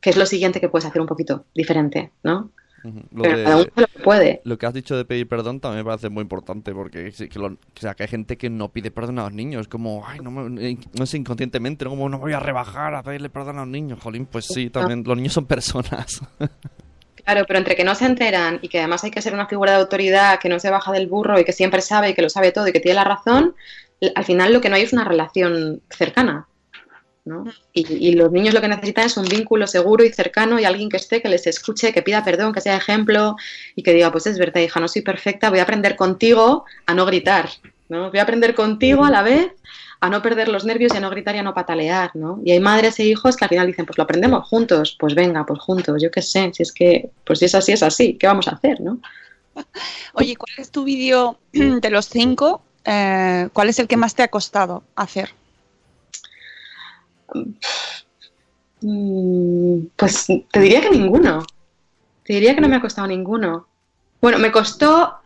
[0.00, 2.50] que es lo siguiente que puedes hacer un poquito diferente, ¿no?
[3.12, 4.40] Lo, Pero de- cada uno hace lo que puede.
[4.44, 7.46] lo que has dicho de pedir perdón también me parece muy importante porque que lo-
[7.46, 10.30] o sea, que hay gente que no pide perdón a los niños, como, ay, no,
[10.30, 11.90] me- no sé, inconscientemente, ¿no?
[11.90, 15.04] como no voy a rebajar a pedirle perdón a los niños, jolín, pues sí, también
[15.06, 16.20] los niños son personas.
[17.24, 19.70] Claro, pero entre que no se enteran y que además hay que ser una figura
[19.72, 22.28] de autoridad que no se baja del burro y que siempre sabe y que lo
[22.28, 23.54] sabe todo y que tiene la razón,
[24.16, 26.48] al final lo que no hay es una relación cercana.
[27.24, 27.44] ¿No?
[27.72, 30.88] Y, y los niños lo que necesitan es un vínculo seguro y cercano y alguien
[30.88, 33.36] que esté, que les escuche, que pida perdón, que sea ejemplo
[33.76, 36.94] y que diga, pues es verdad, hija, no soy perfecta, voy a aprender contigo a
[36.94, 37.48] no gritar,
[37.88, 38.10] ¿no?
[38.10, 39.52] Voy a aprender contigo a la vez
[40.00, 42.40] a no perder los nervios y a no gritar y a no patalear, ¿no?
[42.44, 45.46] Y hay madres e hijos que al final dicen, pues lo aprendemos juntos, pues venga,
[45.46, 48.26] pues juntos, yo qué sé, si es que, pues si es así, es así, ¿qué
[48.26, 48.98] vamos a hacer, no?
[50.14, 52.62] Oye, ¿cuál es tu vídeo de los cinco?
[52.84, 55.30] eh, ¿Cuál es el que más te ha costado hacer?
[58.80, 61.44] Mm, Pues te diría que ninguno.
[62.24, 63.66] Te diría que no me ha costado ninguno.
[64.20, 65.18] Bueno, me costó.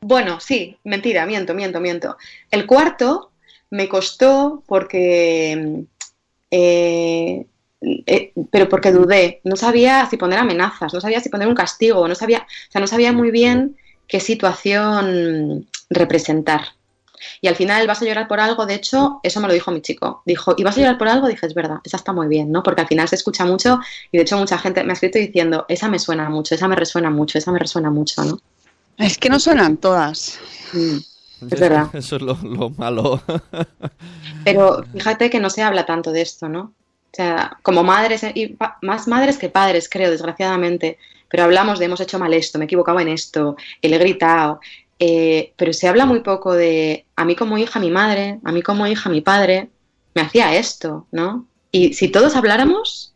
[0.00, 2.16] Bueno, sí, mentira, miento, miento, miento.
[2.50, 3.32] El cuarto
[3.70, 5.84] me costó porque.
[6.50, 7.46] eh,
[7.80, 9.40] eh, pero porque dudé.
[9.44, 12.80] No sabía si poner amenazas, no sabía si poner un castigo, no sabía, o sea,
[12.80, 16.62] no sabía muy bien qué situación representar.
[17.40, 19.80] Y al final, vas a llorar por algo, de hecho, eso me lo dijo mi
[19.80, 20.22] chico.
[20.24, 21.28] Dijo, ¿y vas a llorar por algo?
[21.28, 22.62] Dije, es verdad, esa está muy bien, ¿no?
[22.62, 23.80] Porque al final se escucha mucho
[24.12, 26.76] y de hecho mucha gente me ha escrito diciendo, esa me suena mucho, esa me
[26.76, 28.40] resuena mucho, esa me resuena mucho, ¿no?
[28.96, 30.38] Es que no suenan todas.
[30.72, 31.88] Es verdad.
[31.92, 33.22] Eso es lo, lo malo.
[34.44, 36.72] Pero fíjate que no se habla tanto de esto, ¿no?
[37.10, 42.00] O sea, como madres, y más madres que padres, creo, desgraciadamente, pero hablamos de hemos
[42.00, 44.60] hecho mal esto, me he equivocado en esto, le he gritado,
[44.98, 48.62] eh, pero se habla muy poco de a mí como hija mi madre, a mí
[48.62, 49.70] como hija mi padre,
[50.14, 51.46] me hacía esto, ¿no?
[51.70, 53.14] Y si todos habláramos,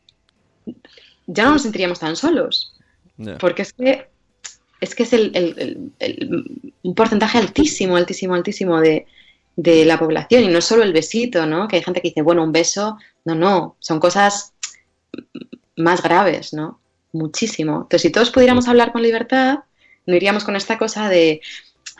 [1.26, 2.74] ya no nos sentiríamos tan solos,
[3.38, 4.08] porque es que
[4.80, 9.06] es que es el, el- el- el- un porcentaje altísimo, altísimo, altísimo de,
[9.54, 11.68] de la población y no es solo el besito, ¿no?
[11.68, 14.54] Que hay gente que dice, bueno, un beso, no, no, son cosas
[15.76, 16.80] más graves, ¿no?
[17.12, 17.74] Muchísimo.
[17.82, 19.60] Entonces, si todos pudiéramos hablar con libertad,
[20.06, 21.40] no iríamos con esta cosa de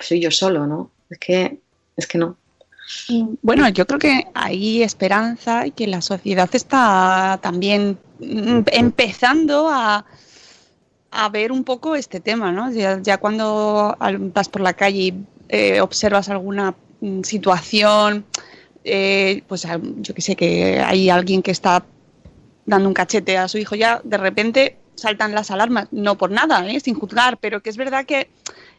[0.07, 0.91] soy yo solo, ¿no?
[1.11, 1.59] Es que,
[1.97, 2.37] es que no.
[3.43, 10.05] Bueno, yo creo que hay esperanza y que la sociedad está también mm, empezando a,
[11.11, 12.71] a ver un poco este tema, ¿no?
[12.73, 13.97] Ya, ya cuando
[14.35, 15.15] vas por la calle y
[15.49, 18.25] eh, observas alguna mm, situación,
[18.85, 19.67] eh, pues
[19.99, 21.85] yo que sé, que hay alguien que está
[22.67, 26.69] dando un cachete a su hijo, ya de repente saltan las alarmas, no por nada,
[26.69, 26.81] ¿eh?
[26.81, 28.29] sin juzgar, pero que es verdad que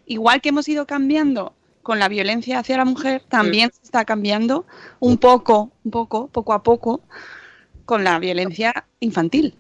[0.06, 4.66] igual que hemos ido cambiando con la violencia hacia la mujer, también se está cambiando
[5.00, 7.02] un poco, un poco, poco a poco,
[7.86, 9.56] con la violencia infantil.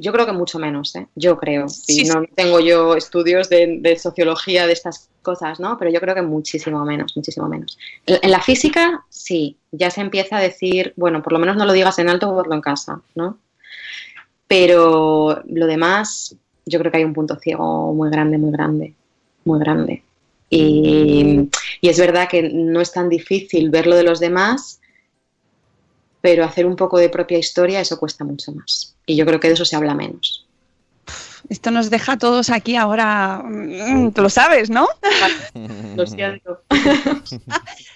[0.00, 1.08] Yo creo que mucho menos, ¿eh?
[1.16, 1.66] Yo creo.
[1.88, 5.76] Y Sí, no tengo yo estudios de, de sociología de estas cosas, ¿no?
[5.76, 7.76] Pero yo creo que muchísimo menos, muchísimo menos.
[8.06, 11.64] En en la física, sí, ya se empieza a decir, bueno, por lo menos no
[11.64, 13.38] lo digas en alto o hazlo en casa, ¿no?
[14.46, 18.94] Pero lo demás, yo creo que hay un punto ciego muy grande, muy grande,
[19.48, 20.02] muy grande.
[20.50, 21.48] Y,
[21.80, 24.80] y es verdad que no es tan difícil ver lo de los demás,
[26.20, 28.94] pero hacer un poco de propia historia, eso cuesta mucho más.
[29.06, 30.46] Y yo creo que de eso se habla menos.
[31.48, 34.86] Esto nos deja a todos aquí ahora, mm, tú lo sabes, ¿no?
[35.96, 36.62] Lo siento.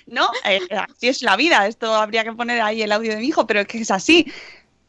[0.06, 1.66] No, eh, así es la vida.
[1.66, 4.26] Esto habría que poner ahí el audio de mi hijo, pero es que es así.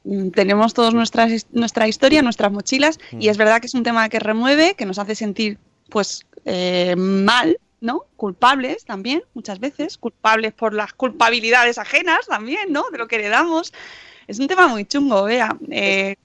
[0.04, 4.10] Mm, Tenemos todos nuestras, nuestra historia, nuestras mochilas, y es verdad que es un tema
[4.10, 5.58] que remueve, que nos hace sentir,
[5.94, 8.06] pues, eh, mal, ¿no?
[8.16, 12.90] Culpables también, muchas veces, culpables por las culpabilidades ajenas también, ¿no?
[12.92, 13.72] De lo que heredamos.
[14.28, 15.56] Es un tema muy chungo, vea.
[15.70, 16.16] Eh,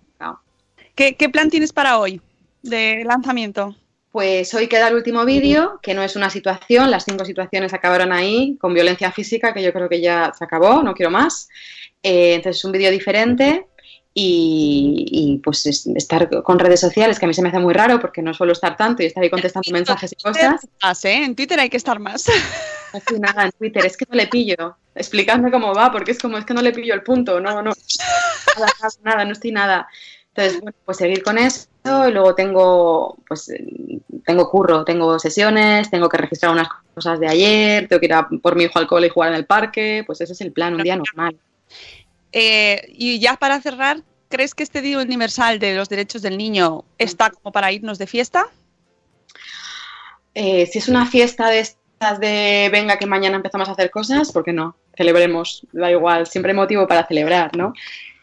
[0.94, 2.22] ¿qué, ¿Qué plan tienes para hoy
[2.62, 3.76] de lanzamiento?
[4.10, 8.10] Pues hoy queda el último vídeo, que no es una situación, las cinco situaciones acabaron
[8.10, 11.50] ahí, con violencia física, que yo creo que ya se acabó, no quiero más.
[12.02, 13.66] Eh, entonces es un vídeo diferente
[14.14, 17.74] y, y, pues es- estar con redes sociales, que a mí se me hace muy
[17.74, 20.66] raro porque no suelo estar tanto y estar ahí contestando mensajes y cosas.
[20.82, 21.24] Más, ¿eh?
[21.24, 22.24] En Twitter hay que estar más.
[22.92, 24.76] Así nada, en Twitter, es que no le pillo.
[24.94, 27.70] Explicadme cómo va, porque es como, es que no le pillo el punto, no, no.
[28.56, 29.88] Nada, nada, nada, no estoy nada.
[30.34, 31.66] Entonces, bueno, pues seguir con eso
[32.08, 33.52] y luego tengo, pues,
[34.24, 38.28] tengo curro, tengo sesiones, tengo que registrar unas cosas de ayer, tengo que ir a
[38.28, 40.74] por mi hijo al cole y jugar en el parque, pues ese es el plan,
[40.74, 41.36] un día normal.
[42.32, 46.84] Eh, y ya para cerrar, ¿crees que este Día Universal de los Derechos del Niño
[46.98, 48.48] está como para irnos de fiesta?
[50.34, 54.30] Eh, si es una fiesta de estas de venga que mañana empezamos a hacer cosas,
[54.30, 54.76] ¿por qué no?
[54.96, 57.72] Celebremos, da igual, siempre hay motivo para celebrar, ¿no?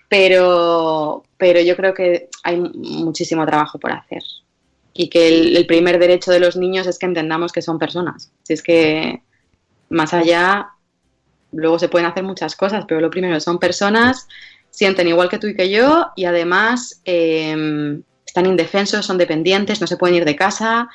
[0.08, 4.24] Pero, pero yo creo que hay muchísimo trabajo por hacer.
[4.94, 8.32] Y que el, el primer derecho de los niños es que entendamos que son personas.
[8.44, 9.22] Si es que
[9.90, 10.75] más allá,
[11.56, 14.28] luego se pueden hacer muchas cosas, pero lo primero son personas,
[14.72, 19.88] sienten igual que tú y que yo, y además eh, están indefensos, son dependientes, no
[19.88, 20.90] se pueden ir de casa,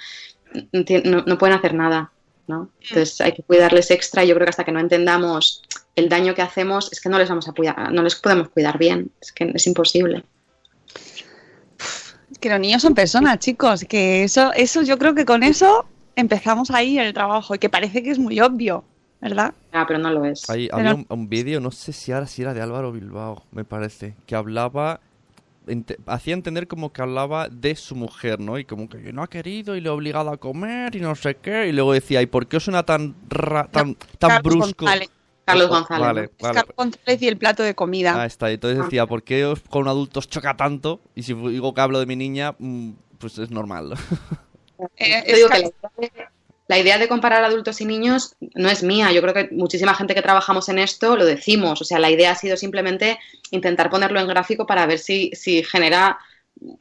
[0.72, 2.12] no, no- pueden hacer nada,
[2.46, 2.70] ¿no?
[2.80, 4.24] Entonces hay que cuidarles extra.
[4.24, 5.62] Yo creo que hasta que no entendamos
[5.96, 8.76] el daño que hacemos, es que no les vamos a cuidar, no les podemos cuidar
[8.76, 9.10] bien.
[9.20, 10.24] Es que es imposible.
[12.40, 15.84] Que los niños son personas, chicos, que eso, eso yo creo que con eso
[16.16, 18.84] empezamos ahí el trabajo y que parece que es muy obvio,
[19.20, 19.54] ¿verdad?
[19.72, 20.48] Ah, pero no lo es.
[20.50, 23.42] Ahí Pero- había un, un vídeo, no sé si ahora si era de Álvaro Bilbao,
[23.52, 25.00] me parece, que hablaba,
[25.66, 28.58] ente- hacía entender como que hablaba de su mujer, ¿no?
[28.58, 31.36] Y como que no ha querido y le ha obligado a comer y no sé
[31.36, 31.68] qué.
[31.68, 34.84] Y luego decía, ¿y por qué suena tan, ra- tan, tan Carlos brusco?
[34.86, 35.10] González.
[35.44, 36.24] Carlos González, Vale, ¿no?
[36.26, 36.54] Es vale.
[36.54, 38.22] Carlos González y el plato de comida.
[38.22, 38.50] Ah, está.
[38.52, 41.00] Entonces decía, ¿por qué os- con adultos choca tanto?
[41.16, 43.94] Y si digo que hablo de mi niña, mm, pues es normal.
[44.96, 46.39] Eh, Yo es digo Car- que la idea, de,
[46.70, 49.10] la idea de comparar adultos y niños no es mía.
[49.10, 51.82] Yo creo que muchísima gente que trabajamos en esto lo decimos.
[51.82, 53.18] O sea, la idea ha sido simplemente
[53.50, 56.20] intentar ponerlo en gráfico para ver si, si genera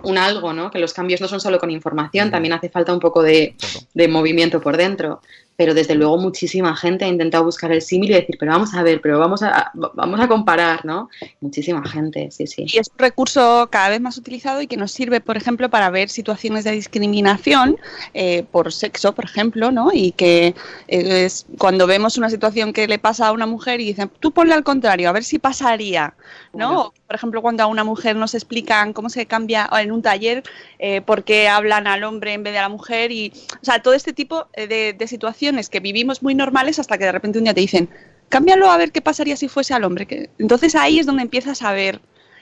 [0.04, 0.70] un algo, ¿no?
[0.70, 3.56] Que los cambios no son solo con información, también hace falta un poco de,
[3.96, 5.22] de movimiento por dentro.
[5.60, 8.82] Pero desde luego muchísima gente ha intentado buscar el símil y decir, pero vamos a
[8.82, 11.10] ver, pero vamos a, vamos a comparar, ¿no?
[11.42, 12.66] Muchísima gente, sí, sí.
[12.66, 15.90] Y es un recurso cada vez más utilizado y que nos sirve, por ejemplo, para
[15.90, 17.76] ver situaciones de discriminación
[18.14, 19.90] eh, por sexo, por ejemplo, ¿no?
[19.92, 20.56] Y que
[20.88, 24.32] eh, es cuando vemos una situación que le pasa a una mujer y dicen, tú
[24.32, 26.14] ponle al contrario, a ver si pasaría,
[26.54, 26.94] ¿no?
[27.10, 30.44] Por ejemplo, cuando a una mujer nos explican cómo se cambia en un taller,
[30.78, 33.82] eh, por qué hablan al hombre en vez de a la mujer y, o sea,
[33.82, 37.46] todo este tipo eh, de, situaciones que vivimos muy normales hasta que de repente un
[37.46, 37.90] día te dicen,
[38.30, 40.30] cámbialo a ver qué pasaría si fuese al hombre.
[40.38, 42.00] Entonces ahí es donde empiezas a ver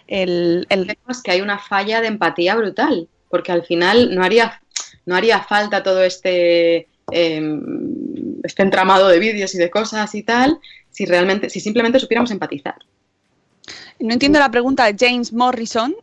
[0.07, 4.61] el, Vemos que hay una falla de empatía brutal, porque al final no haría,
[5.05, 7.59] no haría falta todo este, eh,
[8.43, 10.59] este entramado de vídeos y de cosas y tal,
[10.91, 12.75] si realmente, si simplemente supiéramos empatizar.
[13.99, 15.95] No entiendo la pregunta de James Morrison.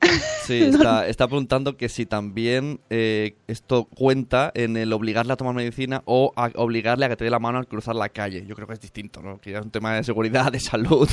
[0.45, 5.55] Sí, está, está preguntando que si también eh, esto cuenta en el obligarle a tomar
[5.55, 8.45] medicina o a obligarle a que te dé la mano al cruzar la calle.
[8.47, 9.41] Yo creo que es distinto, ¿no?
[9.41, 11.09] Que ya es un tema de seguridad, de salud.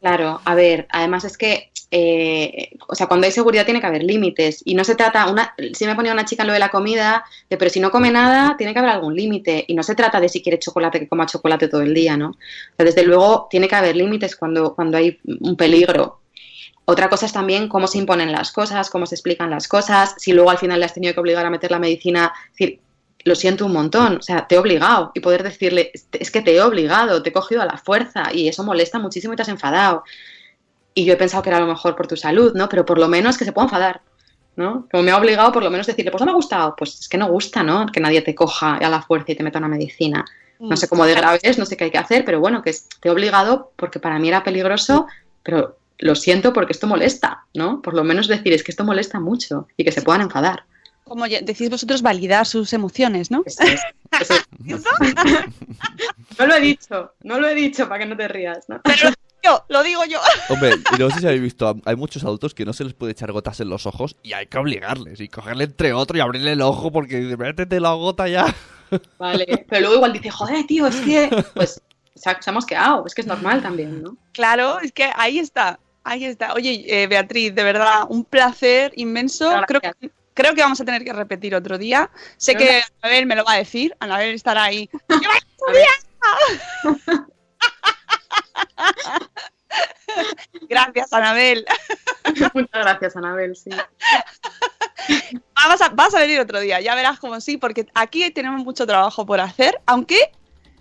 [0.00, 4.02] Claro, a ver, además es que eh, o sea, cuando hay seguridad tiene que haber
[4.02, 4.62] límites.
[4.64, 7.22] Y no se trata, una, si me ponía una chica en lo de la comida,
[7.50, 9.66] de, pero si no come nada, tiene que haber algún límite.
[9.68, 12.36] Y no se trata de si quiere chocolate, que coma chocolate todo el día, ¿no?
[12.78, 16.20] Desde luego tiene que haber límites cuando, cuando hay un peligro.
[16.86, 20.32] Otra cosa es también cómo se imponen las cosas, cómo se explican las cosas, si
[20.32, 22.80] luego al final le has tenido que obligar a meter la medicina, es decir,
[23.24, 26.56] lo siento un montón, o sea, te he obligado y poder decirle, es que te
[26.56, 29.48] he obligado, te he cogido a la fuerza y eso molesta muchísimo y te has
[29.48, 30.02] enfadado.
[30.94, 32.68] Y yo he pensado que era lo mejor por tu salud, ¿no?
[32.68, 34.00] Pero por lo menos que se pueda enfadar,
[34.56, 34.86] ¿no?
[34.90, 37.08] Como me ha obligado, por lo menos decirle, pues no me ha gustado, pues es
[37.08, 37.86] que no gusta, ¿no?
[37.86, 40.24] Que nadie te coja a la fuerza y te meta una medicina.
[40.60, 42.70] No sé cómo de grave es, no sé qué hay que hacer, pero bueno, que
[42.70, 45.06] es- te he obligado porque para mí era peligroso,
[45.42, 47.82] pero lo siento porque esto molesta, ¿no?
[47.82, 50.64] Por lo menos decir, es que esto molesta mucho y que se puedan enfadar.
[51.04, 53.42] Como decís vosotros, validar sus emociones, ¿no?
[56.38, 58.80] No lo he dicho, no lo he dicho para que no te rías, ¿no?
[58.82, 59.10] Pero
[59.42, 60.20] yo, lo digo yo.
[60.48, 63.12] Hombre, y no sé si habéis visto, hay muchos adultos que no se les puede
[63.12, 66.52] echar gotas en los ojos y hay que obligarles y cogerle entre otro y abrirle
[66.52, 68.54] el ojo porque dice, métete la gota ya.
[69.18, 71.80] Vale, pero luego igual dice, joder, tío, es que, pues,
[72.14, 74.16] se ha, se ha mosqueado, es que es normal también, ¿no?
[74.32, 76.52] Claro, es que ahí está, ahí está.
[76.52, 79.50] Oye, eh, Beatriz, de verdad, un placer inmenso.
[79.66, 82.10] Creo que, creo que vamos a tener que repetir otro día.
[82.36, 84.88] Sé que Anabel me lo va a decir, Anabel estará ahí.
[84.88, 87.26] ¡Qué va tu día!
[90.68, 91.64] Gracias, Anabel.
[92.54, 93.70] Muchas gracias, Anabel, sí.
[95.54, 98.86] Vamos a, vas a venir otro día, ya verás como sí, porque aquí tenemos mucho
[98.86, 100.30] trabajo por hacer, aunque,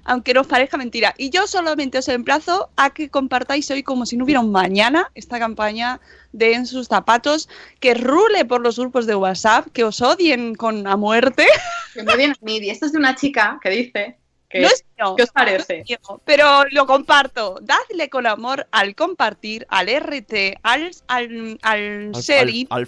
[0.03, 1.15] aunque nos parezca mentira.
[1.17, 5.09] Y yo solamente os emplazo a que compartáis hoy como si no hubiera un mañana
[5.15, 5.99] esta campaña
[6.33, 7.49] de En sus zapatos,
[7.79, 11.47] que rule por los grupos de WhatsApp, que os odien con a muerte.
[11.93, 14.20] Que me viene a mí, y esto es de una chica que dice
[14.51, 15.77] que, No es mío, ¿qué os parece?
[15.77, 17.57] no es mío, pero lo comparto.
[17.61, 22.87] Dadle con amor al compartir, al RT, al, al, al, sharing, al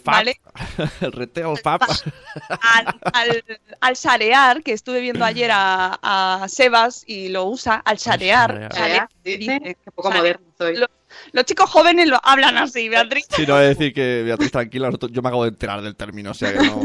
[1.01, 1.81] el reteo al pap.
[2.49, 3.43] al, al,
[3.81, 8.51] al sharear, que estuve viendo ayer a, a Sebas y lo usa, al sharear.
[8.51, 8.73] sharear.
[8.73, 9.77] sharear, Dice, dice.
[9.83, 10.77] qué poco moderno soy.
[10.77, 10.87] Lo-
[11.33, 13.25] los chicos jóvenes lo hablan así, Beatriz.
[13.35, 16.33] Si no, es decir que Beatriz, tranquila, yo me acabo de enterar del término, o
[16.33, 16.81] sea que no.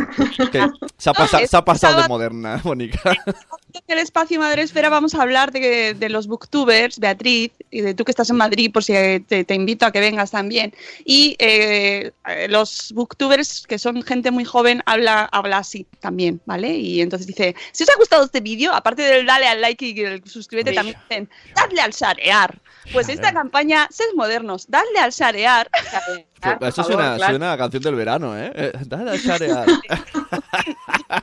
[0.50, 3.14] que se, ha pasa- se ha pasado de moderna, Mónica.
[3.74, 7.94] En el espacio Madre Esfera vamos a hablar de, de los booktubers, Beatriz, y de
[7.94, 8.94] tú que estás en Madrid, por si
[9.28, 10.72] te, te invito a que vengas también.
[11.04, 16.74] Y eh, eh, los booktubers, que son gente muy joven, habla, habla así también, ¿vale?
[16.74, 20.00] Y entonces dice, si os ha gustado este vídeo, aparte del dale al like y
[20.00, 22.58] el suscríbete, también dicen, dadle al sharear.
[22.92, 24.06] Pues esta campaña, sed
[24.38, 25.68] modernos, dadle al sharear.
[26.60, 28.72] Eso suena, suena a canción del verano, ¿eh?
[28.86, 29.66] Dale a sharear.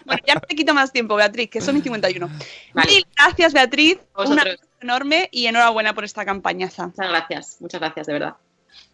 [0.05, 2.27] Bueno, ya no te quito más tiempo, Beatriz, que son y 51.
[2.27, 3.99] Mil gracias, Beatriz.
[4.17, 6.87] Un abrazo enorme y enhorabuena por esta campañaza.
[6.87, 8.35] Muchas gracias, muchas gracias, de verdad.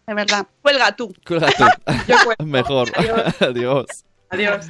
[0.06, 0.46] De verdad.
[0.62, 1.14] Cuelga tú.
[1.26, 2.44] Cuelga tú.
[2.44, 2.90] Mejor.
[3.40, 4.04] Adiós.
[4.30, 4.66] Adiós.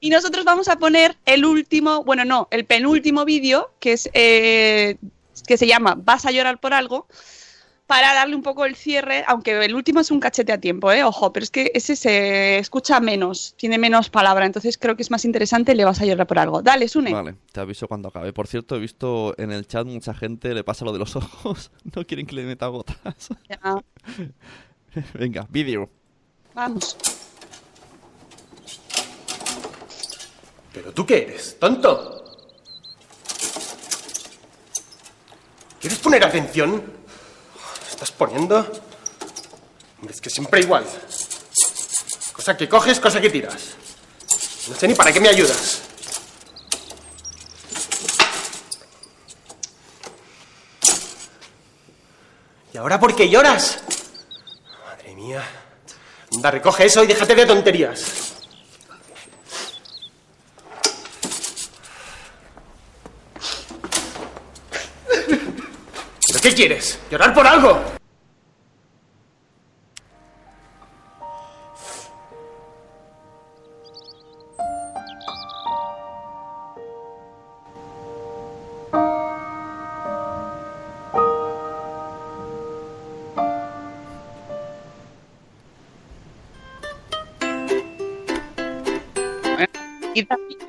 [0.00, 4.96] Y nosotros vamos a poner el último, bueno, no, el penúltimo vídeo, que es eh,
[5.46, 7.06] que se llama Vas a llorar por algo,
[7.88, 11.04] para darle un poco el cierre, aunque el último es un cachete a tiempo, ¿eh?
[11.04, 15.10] Ojo, pero es que ese se escucha menos, tiene menos palabra, entonces creo que es
[15.10, 16.60] más interesante, le vas a llorar por algo.
[16.60, 17.14] Dale, Sune.
[17.14, 18.34] Vale, te aviso cuando acabe.
[18.34, 21.70] Por cierto, he visto en el chat mucha gente le pasa lo de los ojos.
[21.96, 23.30] No quieren que le meta gotas.
[23.48, 23.82] Ya,
[25.14, 25.88] Venga, vídeo.
[26.54, 26.94] vamos.
[30.74, 31.56] ¿Pero tú qué eres?
[31.58, 32.22] ¿Tonto?
[35.80, 36.97] ¿Quieres poner atención?
[37.98, 38.58] ¿Te estás poniendo?
[39.98, 40.86] Hombre, es que siempre igual.
[42.32, 43.74] Cosa que coges, cosa que tiras.
[44.68, 45.80] No sé ni para qué me ayudas.
[52.72, 53.80] ¿Y ahora por qué lloras?
[54.86, 55.42] Madre mía.
[56.32, 58.34] Anda, recoge eso y déjate de tonterías.
[66.40, 67.00] ¿Pero qué quieres?
[67.10, 67.80] ¿Llorar por algo?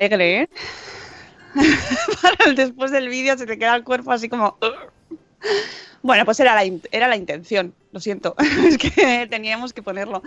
[0.00, 0.48] Alegre, ¿eh?
[2.22, 4.56] Para el después del vídeo se te queda el cuerpo así como...
[6.02, 8.34] Bueno, pues era la, era la intención, lo siento.
[8.66, 10.22] es que teníamos que ponerlo.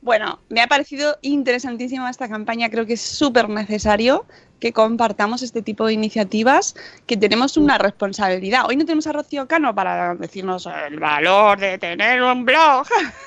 [0.00, 4.26] Bueno, me ha parecido interesantísima esta campaña, creo que es súper necesario
[4.60, 6.74] que compartamos este tipo de iniciativas,
[7.06, 8.66] que tenemos una responsabilidad.
[8.66, 12.86] Hoy no tenemos a Rocío Cano para decirnos el valor de tener un blog,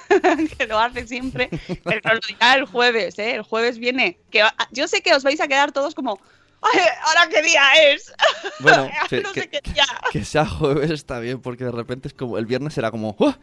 [0.57, 1.49] que lo hace siempre,
[1.84, 3.36] pero lo dirá el jueves, ¿eh?
[3.36, 4.17] El jueves viene.
[4.29, 6.19] Que yo sé que os vais a quedar todos como,
[6.62, 8.14] "Ay, ¿ahora qué día es?
[8.59, 9.86] Bueno, que, no sé que- qué día.
[10.12, 12.38] que sea jueves está bien, porque de repente es como.
[12.38, 13.16] El viernes será como.
[13.20, 13.34] ¡Oh!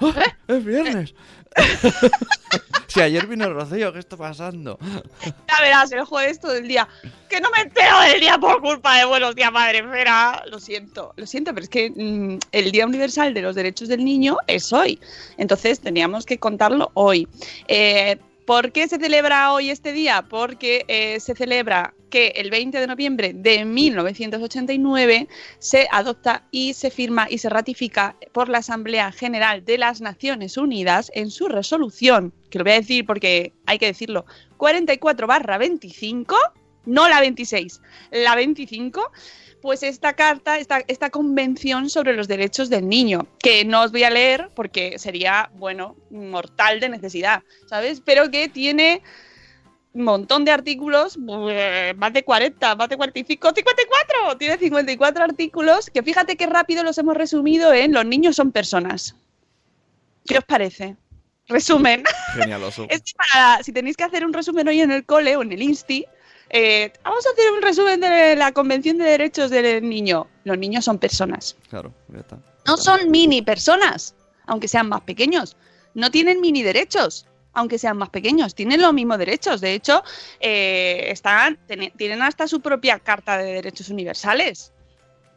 [0.00, 0.12] ¡Oh!
[0.48, 1.14] ¡Es viernes!
[2.86, 4.78] si ayer vino Rocío, ¿qué está pasando?
[5.24, 6.86] Ya verás, el jueves todo el día.
[7.28, 10.42] Que no me entero del día por culpa de Buenos Días, Madre Esfera.
[10.50, 14.04] Lo siento, lo siento, pero es que mm, el Día Universal de los Derechos del
[14.04, 15.00] Niño es hoy.
[15.38, 17.26] Entonces teníamos que contarlo hoy.
[17.68, 20.22] Eh, ¿Por qué se celebra hoy este día?
[20.22, 25.26] Porque eh, se celebra que el 20 de noviembre de 1989
[25.58, 30.56] se adopta y se firma y se ratifica por la Asamblea General de las Naciones
[30.56, 34.26] Unidas en su resolución, que lo voy a decir porque hay que decirlo,
[34.58, 36.36] 44 barra 25,
[36.86, 37.80] no la 26,
[38.10, 39.12] la 25,
[39.60, 44.04] pues esta carta, esta, esta convención sobre los derechos del niño, que no os voy
[44.04, 48.00] a leer porque sería, bueno, mortal de necesidad, ¿sabes?
[48.04, 49.02] Pero que tiene
[49.96, 51.18] un montón de artículos,
[51.50, 56.84] eh, más de 40, más de 45, 54, tiene 54 artículos, que fíjate qué rápido
[56.84, 59.16] los hemos resumido en Los niños son personas.
[60.26, 60.96] ¿Qué os parece?
[61.48, 62.04] Resumen.
[62.34, 62.86] Genialoso.
[62.90, 65.52] Es que para, si tenéis que hacer un resumen hoy en el cole o en
[65.52, 66.04] el Insti,
[66.50, 70.26] eh, vamos a hacer un resumen de la Convención de Derechos del Niño.
[70.44, 71.56] Los niños son personas.
[71.68, 72.38] Claro, ya está.
[72.66, 74.14] No son mini personas,
[74.46, 75.56] aunque sean más pequeños.
[75.94, 78.54] No tienen mini derechos, aunque sean más pequeños.
[78.54, 79.60] Tienen los mismos derechos.
[79.60, 80.02] De hecho,
[80.40, 81.58] eh, están,
[81.96, 84.72] tienen hasta su propia Carta de Derechos Universales.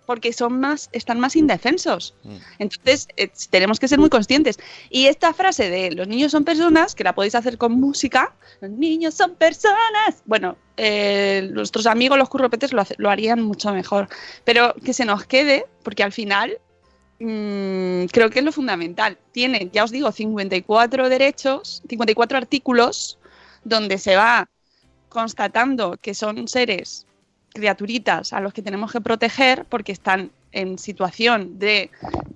[0.10, 2.16] Porque son más, están más indefensos.
[2.58, 4.58] Entonces, eh, tenemos que ser muy conscientes.
[4.90, 8.72] Y esta frase de los niños son personas, que la podéis hacer con música, los
[8.72, 10.24] niños son personas.
[10.26, 14.10] Bueno, eh, nuestros amigos los curropetes lo harían mucho mejor.
[14.46, 16.58] Pero que se nos quede, porque al final
[17.20, 19.16] mm, creo que es lo fundamental.
[19.32, 23.20] Tiene, ya os digo, 54 derechos, 54 artículos,
[23.64, 24.50] donde se va
[25.08, 27.06] constatando que son seres,
[27.54, 31.92] criaturitas a los que tenemos que proteger porque están en situación de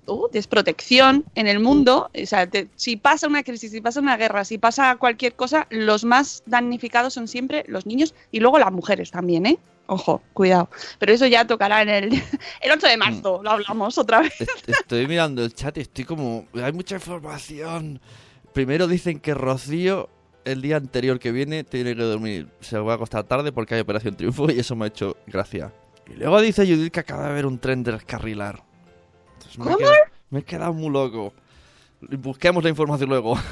[0.05, 2.11] uh, desprotección en el mundo.
[2.21, 5.65] O sea, te- si pasa una crisis, si pasa una guerra, si pasa cualquier cosa,
[5.71, 9.57] los más damnificados son siempre los niños y luego las mujeres también, ¿eh?
[9.87, 10.69] Ojo, cuidado.
[10.99, 12.13] Pero eso ya tocará en el,
[12.61, 14.39] el 8 de marzo, lo hablamos otra vez.
[14.39, 16.45] Est- Estoy mirando el chat y estoy como.
[16.53, 17.99] Hay mucha información.
[18.53, 20.07] Primero dicen que Rocío,
[20.45, 22.49] el día anterior que viene, tiene que dormir.
[22.61, 25.71] Se va a acostar tarde porque hay Operación Triunfo y eso me ha hecho gracia.
[26.07, 28.61] Y luego dice Judith que acaba de ver un tren descarrilar.
[29.33, 29.77] Entonces me, he ¿Cómo?
[29.77, 29.95] quedado,
[30.29, 31.33] me he quedado muy loco.
[32.01, 33.37] Busquemos la información luego.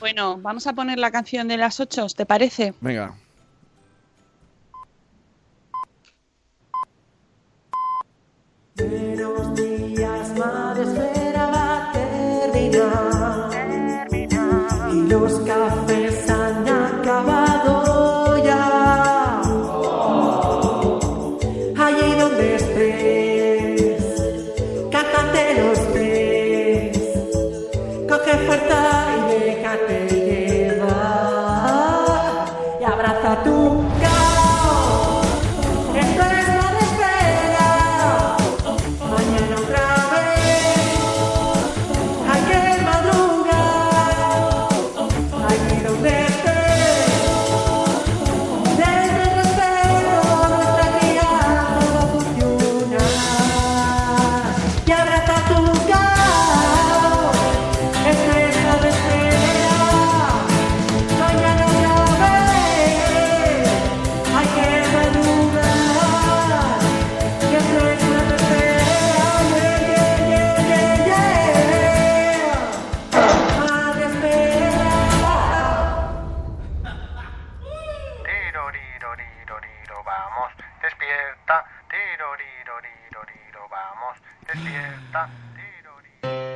[0.00, 2.74] Bueno, vamos a poner la canción de las 8, ¿te parece?
[2.82, 3.14] Venga.
[8.76, 11.23] Buenos días, madre
[15.08, 16.30] los cafés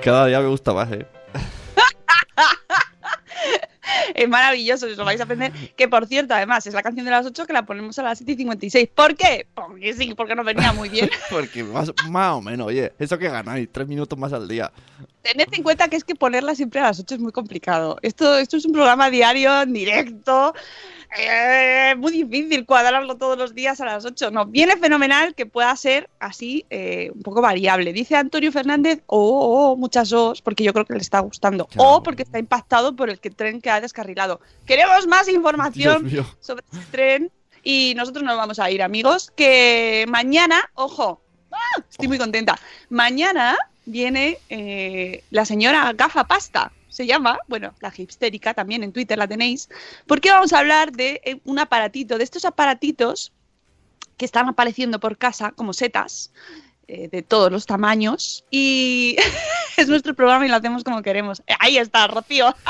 [0.09, 1.07] Cada día me gusta más, eh.
[4.15, 5.53] Es maravilloso, os lo vais a aprender.
[5.77, 8.17] Que por cierto, además, es la canción de las 8 que la ponemos a las
[8.17, 8.89] 7 y 56.
[8.95, 9.47] ¿Por qué?
[9.55, 11.11] Porque sí, porque nos venía muy bien.
[11.31, 14.73] Porque más, más o menos, oye, eso que ganáis, tres minutos más al día.
[15.33, 17.99] Tened en cuenta que es que ponerla siempre a las 8 es muy complicado.
[18.03, 20.55] Esto, esto es un programa diario, en directo.
[21.18, 24.31] eh, muy difícil cuadrarlo todos los días a las 8.
[24.31, 27.93] No, viene fenomenal que pueda ser así eh, un poco variable.
[27.93, 31.68] Dice Antonio Fernández, oh, oh, oh, muchas os, porque yo creo que le está gustando.
[31.76, 34.41] O porque está impactado por el que tren que ha descarrilado.
[34.66, 36.11] Queremos más información
[36.41, 37.31] sobre este tren
[37.62, 39.31] y nosotros nos vamos a ir, amigos.
[39.37, 41.20] Que mañana, ojo,
[41.53, 41.83] ¡ah!
[41.91, 42.59] estoy muy contenta.
[42.89, 43.59] Mañana
[43.89, 49.26] viene eh, la señora Gafa Pasta, se llama, bueno, la hipstérica también en Twitter la
[49.26, 49.68] tenéis,
[50.07, 53.32] porque vamos a hablar de eh, un aparatito, de estos aparatitos
[54.16, 56.32] que están apareciendo por casa como setas.
[56.89, 59.16] eh, de todos los tamaños y
[59.76, 61.43] es nuestro programa y lo hacemos como queremos.
[61.61, 62.55] Ahí está, Rocío.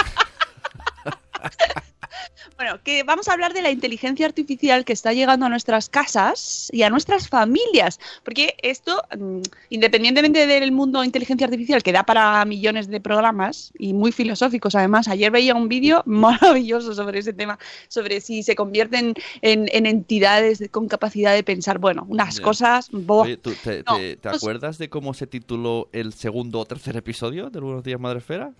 [2.57, 6.69] Bueno, que vamos a hablar de la inteligencia artificial que está llegando a nuestras casas
[6.73, 9.41] y a nuestras familias, porque esto, mm,
[9.71, 14.75] independientemente del mundo de inteligencia artificial, que da para millones de programas y muy filosóficos
[14.75, 19.87] además, ayer veía un vídeo maravilloso sobre ese tema, sobre si se convierten en, en
[19.87, 22.89] entidades de- con capacidad de pensar, bueno, unas cosas...
[22.93, 23.23] ¡buah!
[23.25, 26.65] Oye, ¿tú te, No, te- te pues- acuerdas de cómo se tituló el segundo o
[26.65, 28.53] tercer episodio de Buenos Días Madresfera?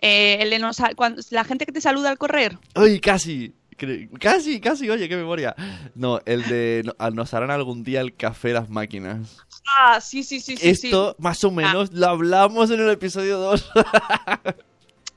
[0.00, 2.58] Eh, el de nos- cuando- la gente que te saluda al correr.
[2.74, 3.52] ¡Ay, casi!
[4.18, 5.54] Casi, casi, oye, qué memoria.
[5.94, 9.36] No, el de no- ah, nos harán algún día el café las máquinas.
[9.78, 10.74] Ah, sí, sí, sí, sí.
[10.74, 10.86] sí.
[10.88, 13.70] Esto, más o menos, lo hablamos en el episodio 2.